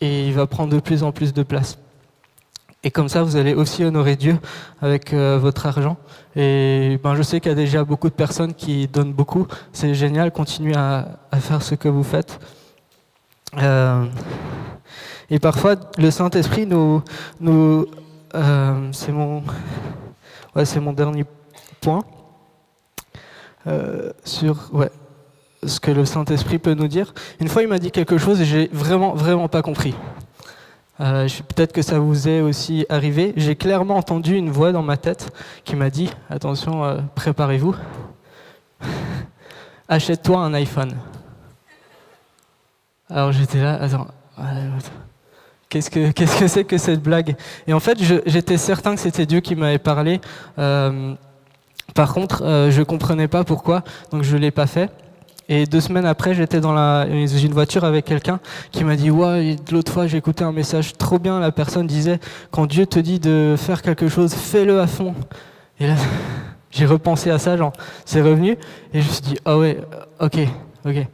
et 0.00 0.26
il 0.28 0.34
va 0.34 0.46
prendre 0.46 0.72
de 0.72 0.80
plus 0.80 1.02
en 1.02 1.12
plus 1.12 1.32
de 1.32 1.42
place. 1.42 1.78
Et 2.82 2.90
comme 2.90 3.10
ça, 3.10 3.22
vous 3.22 3.36
allez 3.36 3.52
aussi 3.52 3.84
honorer 3.84 4.16
Dieu 4.16 4.38
avec 4.80 5.12
euh, 5.12 5.38
votre 5.38 5.66
argent. 5.66 5.98
Et 6.34 6.98
ben, 7.02 7.14
je 7.14 7.22
sais 7.22 7.38
qu'il 7.38 7.50
y 7.50 7.52
a 7.52 7.56
déjà 7.56 7.84
beaucoup 7.84 8.08
de 8.08 8.14
personnes 8.14 8.54
qui 8.54 8.88
donnent 8.88 9.12
beaucoup. 9.12 9.46
C'est 9.72 9.92
génial, 9.92 10.32
continuez 10.32 10.74
à, 10.74 11.18
faire 11.40 11.62
ce 11.62 11.74
que 11.74 11.88
vous 11.88 12.02
faites. 12.02 12.40
Euh, 13.58 14.06
et 15.28 15.38
parfois, 15.38 15.74
le 15.98 16.10
Saint-Esprit 16.10 16.66
nous... 16.66 17.02
euh, 18.34 18.88
c'est 18.92 19.12
mon, 19.12 19.42
ouais, 20.56 20.64
mon 20.80 20.92
dernier 20.94 21.26
point. 21.82 22.02
Euh, 23.66 24.10
sur 24.24 24.70
ouais, 24.72 24.90
ce 25.64 25.80
que 25.80 25.90
le 25.90 26.04
Saint-Esprit 26.04 26.58
peut 26.58 26.74
nous 26.74 26.88
dire. 26.88 27.12
Une 27.40 27.48
fois, 27.48 27.62
il 27.62 27.68
m'a 27.68 27.78
dit 27.78 27.90
quelque 27.90 28.18
chose 28.18 28.40
et 28.40 28.44
j'ai 28.44 28.68
vraiment, 28.72 29.14
vraiment 29.14 29.48
pas 29.48 29.62
compris. 29.62 29.94
Euh, 31.00 31.28
Peut-être 31.54 31.72
que 31.72 31.82
ça 31.82 31.98
vous 31.98 32.28
est 32.28 32.40
aussi 32.40 32.86
arrivé. 32.88 33.32
J'ai 33.36 33.56
clairement 33.56 33.96
entendu 33.96 34.36
une 34.36 34.50
voix 34.50 34.72
dans 34.72 34.82
ma 34.82 34.96
tête 34.96 35.30
qui 35.64 35.76
m'a 35.76 35.90
dit 35.90 36.10
attention, 36.28 36.84
euh, 36.84 36.98
préparez-vous, 37.14 37.74
achète-toi 39.88 40.38
un 40.38 40.54
iPhone. 40.54 40.92
Alors 43.08 43.32
j'étais 43.32 43.60
là, 43.60 43.74
attends, 43.82 44.06
qu'est-ce 45.68 45.90
que 45.90 46.10
qu'est-ce 46.12 46.38
que 46.38 46.46
c'est 46.46 46.64
que 46.64 46.78
cette 46.78 47.02
blague? 47.02 47.34
Et 47.66 47.72
en 47.72 47.80
fait, 47.80 47.98
j'étais 48.26 48.56
certain 48.56 48.94
que 48.94 49.00
c'était 49.00 49.26
Dieu 49.26 49.40
qui 49.40 49.56
m'avait 49.56 49.78
parlé. 49.78 50.20
Euh, 50.58 51.14
par 51.94 52.12
contre, 52.12 52.44
euh, 52.44 52.70
je 52.70 52.82
comprenais 52.82 53.28
pas 53.28 53.44
pourquoi, 53.44 53.82
donc 54.12 54.22
je 54.22 54.36
l'ai 54.36 54.50
pas 54.50 54.66
fait. 54.66 54.90
Et 55.52 55.66
deux 55.66 55.80
semaines 55.80 56.06
après, 56.06 56.32
j'étais 56.32 56.60
dans, 56.60 57.04
une 57.10 57.52
voiture 57.52 57.82
avec 57.82 58.04
quelqu'un 58.04 58.38
qui 58.70 58.84
m'a 58.84 58.94
dit 58.94 59.10
ouais, 59.10 59.56
l'autre 59.72 59.92
fois 59.92 60.06
j'ai 60.06 60.16
écouté 60.16 60.44
un 60.44 60.52
message 60.52 60.96
trop 60.96 61.18
bien. 61.18 61.40
La 61.40 61.50
personne 61.50 61.88
disait 61.88 62.20
quand 62.52 62.66
Dieu 62.66 62.86
te 62.86 63.00
dit 63.00 63.18
de 63.18 63.56
faire 63.58 63.82
quelque 63.82 64.08
chose, 64.08 64.32
fais-le 64.32 64.80
à 64.80 64.86
fond. 64.86 65.12
Et 65.80 65.88
là, 65.88 65.96
j'ai 66.70 66.86
repensé 66.86 67.30
à 67.30 67.40
ça, 67.40 67.56
genre 67.56 67.72
c'est 68.04 68.22
revenu 68.22 68.52
et 68.94 69.02
je 69.02 69.08
me 69.08 69.12
suis 69.12 69.22
dit 69.22 69.38
ah 69.44 69.58
ouais, 69.58 69.78
ok, 70.20 70.38
ok. 70.86 71.06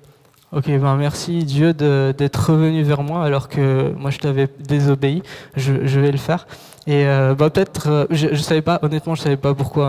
Ok, 0.52 0.68
ben 0.68 0.96
merci 0.96 1.44
Dieu 1.44 1.72
d'être 1.72 2.50
revenu 2.50 2.82
vers 2.82 3.02
moi 3.02 3.24
alors 3.24 3.48
que 3.48 3.90
moi 3.96 4.10
je 4.10 4.18
t'avais 4.18 4.48
désobéi. 4.60 5.22
Je, 5.56 5.72
vais 5.98 6.12
le 6.12 6.18
faire. 6.18 6.46
Et 6.86 7.06
euh, 7.06 7.34
bah, 7.34 7.48
peut-être, 7.48 7.88
euh, 7.88 8.06
je, 8.10 8.28
je 8.32 8.42
savais 8.42 8.62
pas, 8.62 8.78
honnêtement, 8.82 9.14
je 9.14 9.22
savais 9.22 9.36
pas 9.38 9.54
pourquoi 9.54 9.88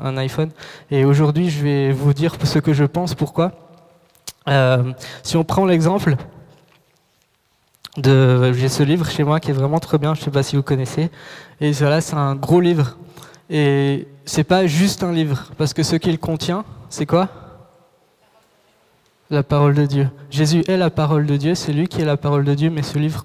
un 0.00 0.16
iPhone. 0.16 0.50
Et 0.92 1.04
aujourd'hui, 1.04 1.50
je 1.50 1.62
vais 1.62 1.92
vous 1.92 2.14
dire 2.14 2.36
ce 2.42 2.60
que 2.60 2.72
je 2.72 2.84
pense, 2.84 3.14
pourquoi? 3.14 3.52
Euh, 4.48 4.92
si 5.22 5.36
on 5.36 5.44
prend 5.44 5.66
l'exemple 5.66 6.16
de, 7.96 8.52
j'ai 8.52 8.68
ce 8.68 8.82
livre 8.82 9.08
chez 9.08 9.24
moi 9.24 9.40
qui 9.40 9.50
est 9.50 9.54
vraiment 9.54 9.80
très 9.80 9.98
bien. 9.98 10.14
Je 10.14 10.22
sais 10.22 10.30
pas 10.30 10.42
si 10.42 10.56
vous 10.56 10.62
connaissez. 10.62 11.10
Et 11.60 11.72
voilà, 11.72 12.00
c'est 12.00 12.16
un 12.16 12.34
gros 12.34 12.60
livre. 12.60 12.96
Et 13.50 14.06
c'est 14.24 14.44
pas 14.44 14.66
juste 14.66 15.02
un 15.02 15.12
livre, 15.12 15.50
parce 15.58 15.74
que 15.74 15.82
ce 15.82 15.96
qu'il 15.96 16.18
contient, 16.20 16.64
c'est 16.88 17.04
quoi? 17.04 17.28
La 19.28 19.42
parole 19.42 19.74
de 19.74 19.86
Dieu. 19.86 20.08
Jésus 20.30 20.62
est 20.68 20.76
la 20.76 20.90
parole 20.90 21.26
de 21.26 21.36
Dieu, 21.36 21.56
c'est 21.56 21.72
lui 21.72 21.88
qui 21.88 22.00
est 22.00 22.04
la 22.04 22.16
parole 22.16 22.44
de 22.44 22.54
Dieu, 22.54 22.70
mais 22.70 22.82
ce 22.82 22.96
livre 22.98 23.24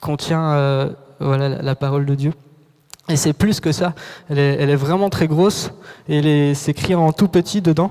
contient 0.00 0.52
euh, 0.52 0.90
voilà, 1.20 1.62
la 1.62 1.74
parole 1.74 2.04
de 2.04 2.14
Dieu. 2.14 2.34
Et 3.08 3.16
c'est 3.16 3.32
plus 3.32 3.60
que 3.60 3.72
ça, 3.72 3.94
elle 4.28 4.38
est, 4.38 4.56
elle 4.60 4.68
est, 4.68 4.76
vraiment 4.76 5.08
très 5.08 5.26
grosse, 5.26 5.72
et 6.06 6.54
c'est 6.54 6.72
écrit 6.72 6.94
en 6.94 7.12
tout 7.12 7.28
petit 7.28 7.62
dedans. 7.62 7.90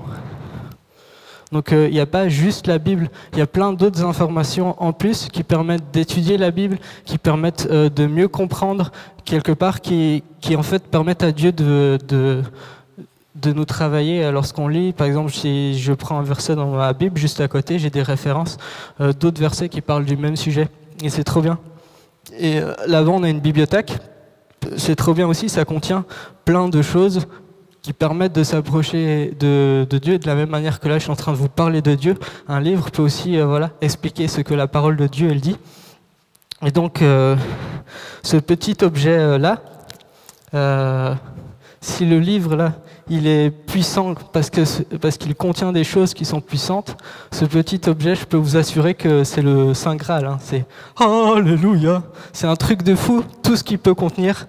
Donc 1.52 1.72
euh, 1.72 1.88
il 1.88 1.94
n'y 1.94 2.00
a 2.00 2.06
pas 2.06 2.28
juste 2.28 2.66
la 2.66 2.78
Bible, 2.78 3.10
il 3.32 3.38
y 3.38 3.42
a 3.42 3.46
plein 3.46 3.72
d'autres 3.72 4.04
informations 4.04 4.80
en 4.80 4.92
plus 4.92 5.28
qui 5.28 5.42
permettent 5.42 5.90
d'étudier 5.92 6.38
la 6.38 6.50
Bible, 6.50 6.78
qui 7.04 7.18
permettent 7.18 7.66
euh, 7.70 7.88
de 7.88 8.06
mieux 8.06 8.28
comprendre 8.28 8.92
quelque 9.24 9.52
part, 9.52 9.80
qui, 9.80 10.22
en 10.56 10.62
fait 10.62 10.84
permettent 10.86 11.24
à 11.24 11.32
Dieu 11.32 11.52
de, 11.52 11.98
de 13.40 13.52
nous 13.52 13.64
travailler 13.64 14.30
lorsqu'on 14.30 14.68
lit. 14.68 14.92
Par 14.92 15.06
exemple, 15.06 15.32
si 15.32 15.78
je 15.78 15.92
prends 15.92 16.18
un 16.18 16.22
verset 16.22 16.54
dans 16.54 16.70
ma 16.70 16.92
Bible, 16.92 17.16
juste 17.18 17.40
à 17.40 17.48
côté, 17.48 17.78
j'ai 17.78 17.90
des 17.90 18.02
références 18.02 18.58
euh, 19.00 19.12
d'autres 19.12 19.40
versets 19.40 19.68
qui 19.68 19.80
parlent 19.80 20.04
du 20.04 20.16
même 20.16 20.36
sujet. 20.36 20.68
Et 21.02 21.10
c'est 21.10 21.24
trop 21.24 21.40
bien. 21.40 21.58
Et 22.38 22.60
euh, 22.60 22.72
là-bas, 22.86 23.10
on 23.10 23.22
a 23.22 23.28
une 23.28 23.40
bibliothèque. 23.40 23.98
C'est 24.76 24.96
trop 24.96 25.14
bien 25.14 25.26
aussi, 25.26 25.48
ça 25.48 25.64
contient 25.64 26.04
plein 26.44 26.68
de 26.68 26.82
choses 26.82 27.26
qui 27.82 27.92
permettent 27.92 28.34
de 28.34 28.44
s'approcher 28.44 29.34
de, 29.38 29.86
Dieu. 30.00 30.18
de 30.18 30.26
la 30.26 30.34
même 30.34 30.50
manière 30.50 30.80
que 30.80 30.88
là, 30.88 30.98
je 30.98 31.04
suis 31.04 31.10
en 31.10 31.16
train 31.16 31.32
de 31.32 31.36
vous 31.36 31.48
parler 31.48 31.82
de 31.82 31.94
Dieu, 31.94 32.16
un 32.48 32.60
livre 32.60 32.90
peut 32.90 33.02
aussi 33.02 33.38
euh, 33.38 33.46
voilà, 33.46 33.70
expliquer 33.80 34.28
ce 34.28 34.40
que 34.40 34.54
la 34.54 34.66
parole 34.66 34.96
de 34.96 35.06
Dieu, 35.06 35.30
elle 35.30 35.40
dit. 35.40 35.56
Et 36.64 36.70
donc, 36.70 36.98
ce 38.22 38.36
petit 38.36 38.76
objet-là, 38.82 39.62
si 41.80 42.04
le 42.04 42.18
livre 42.18 42.54
là, 42.54 42.74
il 43.10 43.26
est 43.26 43.50
puissant 43.50 44.14
parce 44.32 44.50
que 44.50 44.62
parce 44.98 45.16
qu'il 45.18 45.34
contient 45.34 45.72
des 45.72 45.84
choses 45.84 46.14
qui 46.14 46.24
sont 46.24 46.40
puissantes. 46.40 46.96
Ce 47.32 47.44
petit 47.44 47.80
objet, 47.88 48.14
je 48.14 48.24
peux 48.24 48.36
vous 48.36 48.56
assurer 48.56 48.94
que 48.94 49.24
c'est 49.24 49.42
le 49.42 49.74
Saint 49.74 49.96
Graal. 49.96 50.26
Hein. 50.26 50.38
C'est 50.40 50.64
Alléluia. 50.96 52.04
C'est 52.32 52.46
un 52.46 52.56
truc 52.56 52.82
de 52.82 52.94
fou, 52.94 53.24
tout 53.42 53.56
ce 53.56 53.64
qu'il 53.64 53.78
peut 53.78 53.94
contenir. 53.94 54.46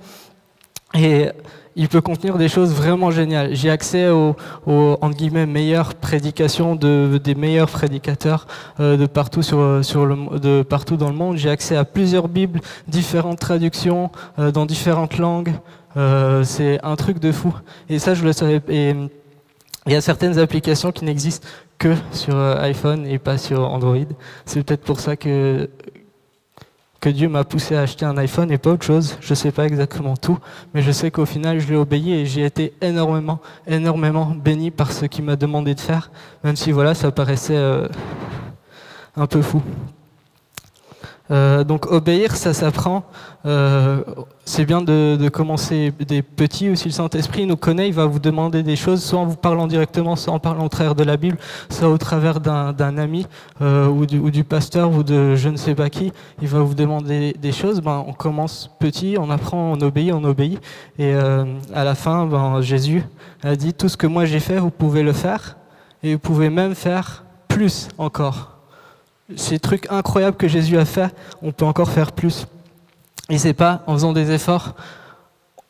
Et 0.94 1.30
il 1.76 1.88
peut 1.88 2.02
contenir 2.02 2.38
des 2.38 2.50
choses 2.50 2.74
vraiment 2.74 3.12
géniales. 3.12 3.56
J'ai 3.56 3.70
accès 3.70 4.10
aux, 4.10 4.36
entre 4.66 5.16
guillemets 5.16 5.46
meilleures 5.46 5.96
prédications 5.96 6.76
de, 6.76 7.20
des 7.24 7.36
meilleurs 7.36 7.70
prédicateurs 7.70 8.46
euh, 8.80 8.98
de 8.98 9.06
partout 9.06 9.42
sur, 9.42 9.84
sur 9.84 10.06
le, 10.06 10.40
de 10.40 10.64
partout 10.64 10.98
dans 10.98 11.10
le 11.10 11.16
monde. 11.16 11.38
J'ai 11.38 11.50
accès 11.50 11.78
à 11.78 11.86
plusieurs 11.86 12.28
bibles, 12.28 12.60
différentes 12.88 13.40
traductions 13.40 14.12
euh, 14.38 14.52
dans 14.52 14.66
différentes 14.66 15.18
langues. 15.18 15.54
Euh, 15.98 16.44
c'est 16.44 16.80
un 16.84 16.96
truc 16.96 17.20
de 17.20 17.32
fou. 17.32 17.54
Et 17.90 18.00
ça, 18.00 18.14
je 18.14 18.24
le 18.24 18.34
savais. 18.34 18.62
Et 18.68 18.94
il 19.88 19.94
y 19.94 19.96
a 19.96 20.02
certaines 20.02 20.38
applications 20.40 20.92
qui 20.92 21.06
n'existent 21.06 21.48
que 21.78 21.96
sur 22.12 22.36
euh, 22.36 22.62
iPhone 22.62 23.08
et 23.08 23.18
pas 23.18 23.38
sur 23.38 23.68
Android. 23.68 23.98
C'est 24.46 24.64
peut-être 24.64 24.84
pour 24.84 25.00
ça 25.00 25.16
que 25.16 25.70
que 27.02 27.10
Dieu 27.10 27.28
m'a 27.28 27.44
poussé 27.44 27.76
à 27.76 27.82
acheter 27.82 28.06
un 28.06 28.16
iPhone 28.18 28.52
et 28.52 28.60
pas 28.60 28.70
autre 28.70 28.86
chose. 28.86 29.18
Je 29.22 29.34
sais 29.34 29.52
pas 29.52 29.66
exactement 29.66 30.16
tout, 30.16 30.38
mais 30.74 30.84
je 30.84 30.92
sais 30.92 31.10
qu'au 31.10 31.26
final, 31.26 31.60
je 31.60 31.68
l'ai 31.68 31.76
obéi 31.76 32.14
et 32.14 32.26
j'ai 32.28 32.46
été 32.46 32.74
énormément, 32.80 33.40
énormément 33.68 34.28
béni 34.28 34.70
par 34.70 34.92
ce 34.92 35.06
qu'il 35.08 35.26
m'a 35.26 35.36
demandé 35.36 35.74
de 35.74 35.80
faire, 35.80 36.12
même 36.44 36.56
si 36.56 36.72
voilà, 36.72 36.94
ça 36.94 37.12
paraissait 37.12 37.58
euh, 37.58 37.88
un 39.18 39.26
peu 39.26 39.42
fou. 39.42 39.64
Euh, 41.32 41.64
donc 41.64 41.90
obéir, 41.92 42.36
ça 42.36 42.54
s'apprend. 42.54 43.04
Euh, 43.46 44.04
c'est 44.44 44.66
bien 44.66 44.82
de, 44.82 45.30
commencer 45.30 45.94
des 46.06 46.22
petits 46.22 46.70
aussi. 46.70 46.86
Le 46.86 46.92
Saint-Esprit 46.92 47.46
nous 47.46 47.56
connaît, 47.56 47.88
il 47.88 47.94
va 47.94 48.06
vous 48.06 48.20
demander 48.20 48.64
des 48.64 48.76
choses, 48.76 49.04
soit 49.04 49.20
en 49.20 49.26
vous 49.26 49.38
parlant 49.38 49.68
directement, 49.68 50.16
soit 50.16 50.34
en 50.34 50.40
parlant 50.40 50.66
au 50.66 50.70
travers 50.70 50.96
de 50.96 51.04
la 51.04 51.16
Bible, 51.16 51.38
soit 51.70 51.90
au 51.90 51.98
travers 51.98 52.40
d'un 52.40 52.98
ami 52.98 53.26
euh, 53.62 53.88
ou, 53.88 54.06
du, 54.06 54.20
ou, 54.20 54.32
pasteur 54.44 54.92
ou 54.92 55.04
de 55.04 55.36
je 55.36 55.50
ne 55.50 55.58
sais 55.58 55.76
pas 55.76 55.90
qui. 55.90 56.12
Il 56.42 56.50
va 56.50 56.60
vous 56.60 56.76
demander 56.76 57.34
des 57.40 57.52
choses. 57.52 57.82
Ben, 57.82 58.04
on 58.06 58.14
commence 58.14 58.70
petit, 58.80 59.16
on 59.18 59.30
apprend, 59.30 59.74
on 59.74 59.82
obéit, 59.82 60.12
on 60.14 60.24
obéit. 60.24 60.60
Et 61.00 61.14
à 61.14 61.84
la 61.84 61.96
fin, 61.96 62.26
ben, 62.26 62.62
Jésus 62.62 63.04
a 63.44 63.56
dit 63.56 63.74
tout 63.74 63.88
ce 63.88 63.98
que 63.98 64.08
moi 64.08 64.26
j'ai 64.26 64.40
fait, 64.40 64.58
vous 64.58 64.72
pouvez 64.72 65.04
le 65.04 65.14
faire, 65.14 65.58
et 66.04 66.14
vous 66.14 66.20
pouvez 66.20 66.50
même 66.50 66.76
faire 66.76 67.24
plus 67.48 67.88
encore 67.98 68.51
ces 69.36 69.60
trucs 69.60 69.88
incroyables 69.90 70.38
que 70.38 70.48
Jésus 70.48 70.78
a 70.78 70.86
fait, 70.86 71.14
on 71.42 71.52
peut 71.52 71.66
encore 71.66 71.90
faire 71.90 72.12
plus. 72.12 72.48
Et 73.30 73.38
c'est 73.38 73.54
pas 73.54 73.84
en 73.88 73.94
faisant 73.94 74.14
des 74.14 74.32
efforts, 74.32 74.76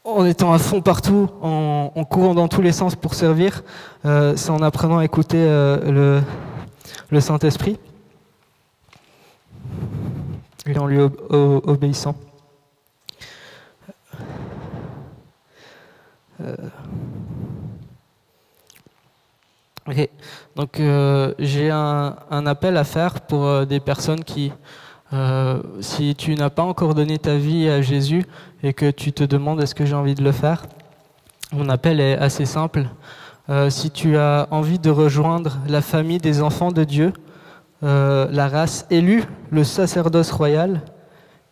en 0.04 0.26
étant 0.26 0.52
à 0.52 0.58
fond 0.58 0.82
partout, 0.82 1.30
en, 1.42 2.04
courant 2.10 2.34
dans 2.34 2.48
tous 2.48 2.62
les 2.62 2.72
sens 2.72 2.96
pour 2.96 3.14
servir, 3.14 3.64
euh, 4.06 4.36
c'est 4.36 4.50
en 4.50 4.62
apprenant 4.62 4.98
à 4.98 5.06
écouter 5.06 5.38
euh, 5.38 6.22
le, 7.12 7.20
Saint-Esprit 7.20 7.78
et 10.66 10.78
en 10.78 10.88
lui 10.88 11.00
obéissant. 11.00 12.16
Euh, 16.42 16.56
Donc 20.56 20.80
euh, 20.80 21.34
j'ai 21.40 21.70
un, 21.72 22.16
appel 22.30 22.78
à 22.78 22.84
faire 22.84 23.22
pour 23.22 23.46
euh, 23.46 23.66
des 23.66 23.80
personnes 23.80 24.24
qui, 24.24 24.52
euh, 25.14 25.62
si 25.80 26.16
tu 26.16 26.36
n'as 26.36 26.50
pas 26.50 26.64
encore 26.64 26.94
donné 26.94 27.18
ta 27.18 27.36
vie 27.36 27.68
à 27.68 27.82
Jésus 27.82 28.24
et 28.64 28.74
que 28.74 28.92
tu 28.92 29.12
te 29.12 29.24
demandes 29.24 29.62
est-ce 29.62 29.76
que 29.76 29.86
j'ai 29.86 29.96
envie 29.96 30.16
de 30.16 30.24
le 30.24 30.32
faire, 30.32 30.66
mon 31.52 31.68
appel 31.70 32.00
est 32.00 32.18
assez 32.18 32.46
simple. 32.46 32.88
si 33.70 33.92
tu 33.92 34.16
as 34.16 34.48
envie 34.52 34.80
de 34.80 34.90
rejoindre 34.90 35.58
la 35.68 35.82
famille 35.82 36.20
des 36.20 36.42
enfants 36.42 36.72
de 36.72 36.86
Dieu, 36.86 37.12
la 37.82 38.48
race 38.48 38.86
élue, 38.90 39.26
le 39.50 39.66
sacerdoce 39.66 40.32
royal, 40.32 40.82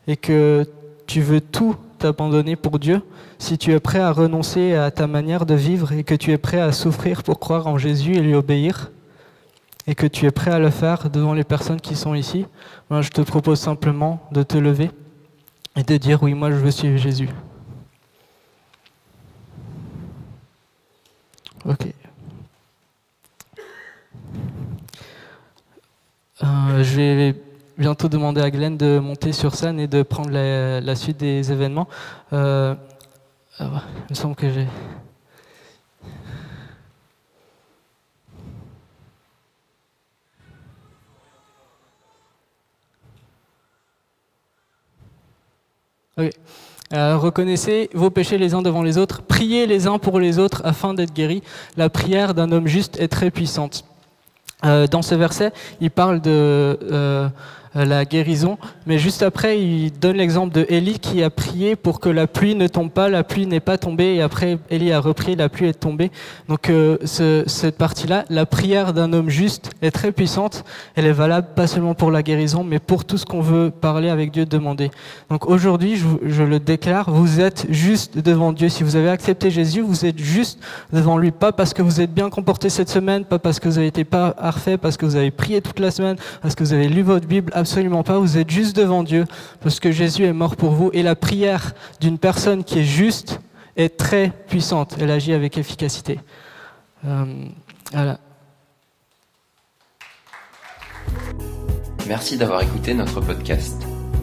et 0.07 0.15
que 0.15 0.65
tu 1.07 1.19
veux 1.19 1.41
tout 1.41 1.75
t'abandonner 1.99 2.55
pour 2.55 2.79
Dieu, 2.79 3.01
si 3.37 3.57
tu 3.57 3.71
es 3.71 3.79
prêt 3.79 3.99
à 3.99 4.11
renoncer 4.11 4.73
à 4.75 4.89
ta 4.89 5.05
manière 5.05 5.45
de 5.45 5.53
vivre 5.53 5.91
et 5.91 6.03
que 6.03 6.15
tu 6.15 6.31
es 6.31 6.37
prêt 6.37 6.59
à 6.59 6.71
souffrir 6.71 7.23
pour 7.23 7.39
croire 7.39 7.67
en 7.67 7.77
Jésus 7.77 8.15
et 8.15 8.21
lui 8.21 8.33
obéir, 8.33 8.91
et 9.85 9.95
que 9.95 10.07
tu 10.07 10.25
es 10.25 10.31
prêt 10.31 10.51
à 10.51 10.59
le 10.59 10.69
faire 10.69 11.09
devant 11.09 11.33
les 11.33 11.43
personnes 11.43 11.81
qui 11.81 11.95
sont 11.95 12.13
ici, 12.15 12.45
moi 12.89 13.01
je 13.01 13.09
te 13.09 13.21
propose 13.21 13.59
simplement 13.59 14.27
de 14.31 14.43
te 14.43 14.57
lever 14.57 14.91
et 15.75 15.83
de 15.83 15.97
dire 15.97 16.23
oui, 16.23 16.33
moi 16.33 16.51
je 16.51 16.55
veux 16.55 16.71
suivre 16.71 16.97
Jésus. 16.97 17.29
Ok. 21.65 21.93
Euh, 26.41 26.83
je 26.83 26.95
vais 26.95 27.48
bientôt 27.79 28.09
demander 28.09 28.41
à 28.41 28.51
Glenn 28.51 28.75
de 28.75 28.99
monter 28.99 29.31
sur 29.31 29.55
scène 29.55 29.79
et 29.79 29.87
de 29.87 30.03
prendre 30.03 30.31
la, 30.31 30.95
suite 30.95 31.17
des 31.17 31.51
événements. 31.51 31.87
Euh, 32.33 32.75
il 33.59 33.65
me 34.09 34.15
semble 34.15 34.35
que 34.35 34.49
j'ai... 34.49 34.67
Euh, 46.91 47.17
reconnaissez 47.17 47.89
vos 47.93 48.09
péchés 48.09 48.37
les 48.37 48.53
uns 48.53 48.61
devant 48.61 48.81
les 48.81 48.97
autres, 48.97 49.21
priez 49.21 49.67
les 49.67 49.87
uns 49.87 49.99
pour 49.99 50.19
les 50.19 50.37
autres 50.37 50.61
afin 50.65 50.93
d'être 50.93 51.13
guéris. 51.13 51.43
La 51.77 51.89
prière 51.89 52.33
d'un 52.33 52.51
homme 52.51 52.67
juste 52.67 52.99
est 52.99 53.07
très 53.07 53.31
puissante. 53.31 53.85
Euh, 54.65 54.85
dans 54.87 55.01
ce 55.01 55.15
verset, 55.15 55.53
il 55.79 55.91
parle 55.91 56.19
de 56.19 57.31
la 57.75 58.05
guérison. 58.05 58.57
Mais 58.87 58.97
juste 58.97 59.23
après, 59.23 59.61
il 59.61 59.91
donne 59.91 60.17
l'exemple 60.17 60.53
de 60.53 60.65
Élie 60.69 60.99
qui 60.99 61.23
a 61.23 61.29
prié 61.29 61.75
pour 61.75 61.99
que 61.99 62.09
la 62.09 62.27
pluie 62.27 62.55
ne 62.55 62.67
tombe 62.67 62.91
pas. 62.91 63.09
La 63.09 63.23
pluie 63.23 63.45
n'est 63.45 63.59
pas 63.59 63.77
tombée 63.77 64.15
et 64.15 64.21
après 64.21 64.57
Élie 64.69 64.91
a 64.91 64.99
repris, 64.99 65.35
la 65.35 65.49
pluie 65.49 65.67
est 65.67 65.79
tombée. 65.79 66.11
Donc 66.47 66.69
euh, 66.69 66.97
ce, 67.05 67.43
cette 67.47 67.77
partie-là, 67.77 68.25
la 68.29 68.45
prière 68.45 68.93
d'un 68.93 69.13
homme 69.13 69.29
juste 69.29 69.71
est 69.81 69.91
très 69.91 70.11
puissante. 70.11 70.63
Elle 70.95 71.05
est 71.05 71.11
valable 71.11 71.49
pas 71.55 71.67
seulement 71.67 71.93
pour 71.93 72.11
la 72.11 72.23
guérison, 72.23 72.63
mais 72.63 72.79
pour 72.79 73.05
tout 73.05 73.17
ce 73.17 73.25
qu'on 73.25 73.41
veut 73.41 73.71
parler 73.71 74.09
avec 74.09 74.31
Dieu, 74.31 74.45
demander. 74.45 74.91
Donc 75.29 75.47
aujourd'hui, 75.47 76.01
je, 76.23 76.43
le 76.43 76.59
déclare, 76.59 77.09
vous 77.09 77.39
êtes 77.39 77.67
juste 77.69 78.17
devant 78.17 78.51
Dieu. 78.53 78.69
Si 78.69 78.83
vous 78.83 78.95
avez 78.95 79.09
accepté 79.09 79.51
Jésus, 79.51 79.81
vous 79.81 80.05
êtes 80.05 80.19
juste 80.19 80.59
devant 80.91 81.17
lui, 81.17 81.31
pas 81.31 81.51
parce 81.51 81.73
que 81.73 81.81
vous 81.81 82.01
êtes 82.01 82.13
bien 82.13 82.29
comporté 82.29 82.69
cette 82.69 82.89
semaine, 82.89 83.25
pas 83.25 83.39
parce 83.39 83.59
que 83.59 83.67
vous 83.67 83.77
avez 83.77 83.87
été 83.87 84.03
parfait, 84.03 84.77
parce 84.77 84.97
que 84.97 85.05
vous 85.05 85.15
avez 85.15 85.31
prié 85.31 85.61
toute 85.61 85.79
la 85.79 85.91
semaine, 85.91 86.17
parce 86.41 86.55
que 86.55 86.63
vous 86.63 86.73
avez 86.73 86.87
lu 86.87 87.01
votre 87.01 87.27
Bible, 87.27 87.51
absolument 87.59 88.03
pas. 88.03 88.17
Vous 88.17 88.37
êtes 88.37 88.49
juste 88.49 88.75
devant 88.75 89.03
Dieu, 89.03 89.25
parce 89.61 89.79
que 89.79 89.91
Jésus 89.91 90.25
est 90.25 90.33
mort 90.33 90.55
pour 90.55 90.71
vous. 90.71 90.89
Et 90.93 91.03
la 91.03 91.15
prière 91.15 91.73
d'une 92.01 92.17
personne 92.17 92.63
qui 92.63 92.79
est 92.79 92.83
juste 92.83 93.39
est 93.77 93.97
très 93.97 94.31
puissante. 94.47 94.95
Elle 94.99 95.11
agit 95.11 95.33
avec 95.33 95.57
efficacité. 95.57 96.19
Euh, 97.05 97.25
voilà. 97.93 98.17
Merci 102.07 102.37
d'avoir 102.37 102.63
écouté 102.63 102.93
notre 102.93 103.21
podcast. 103.21 103.81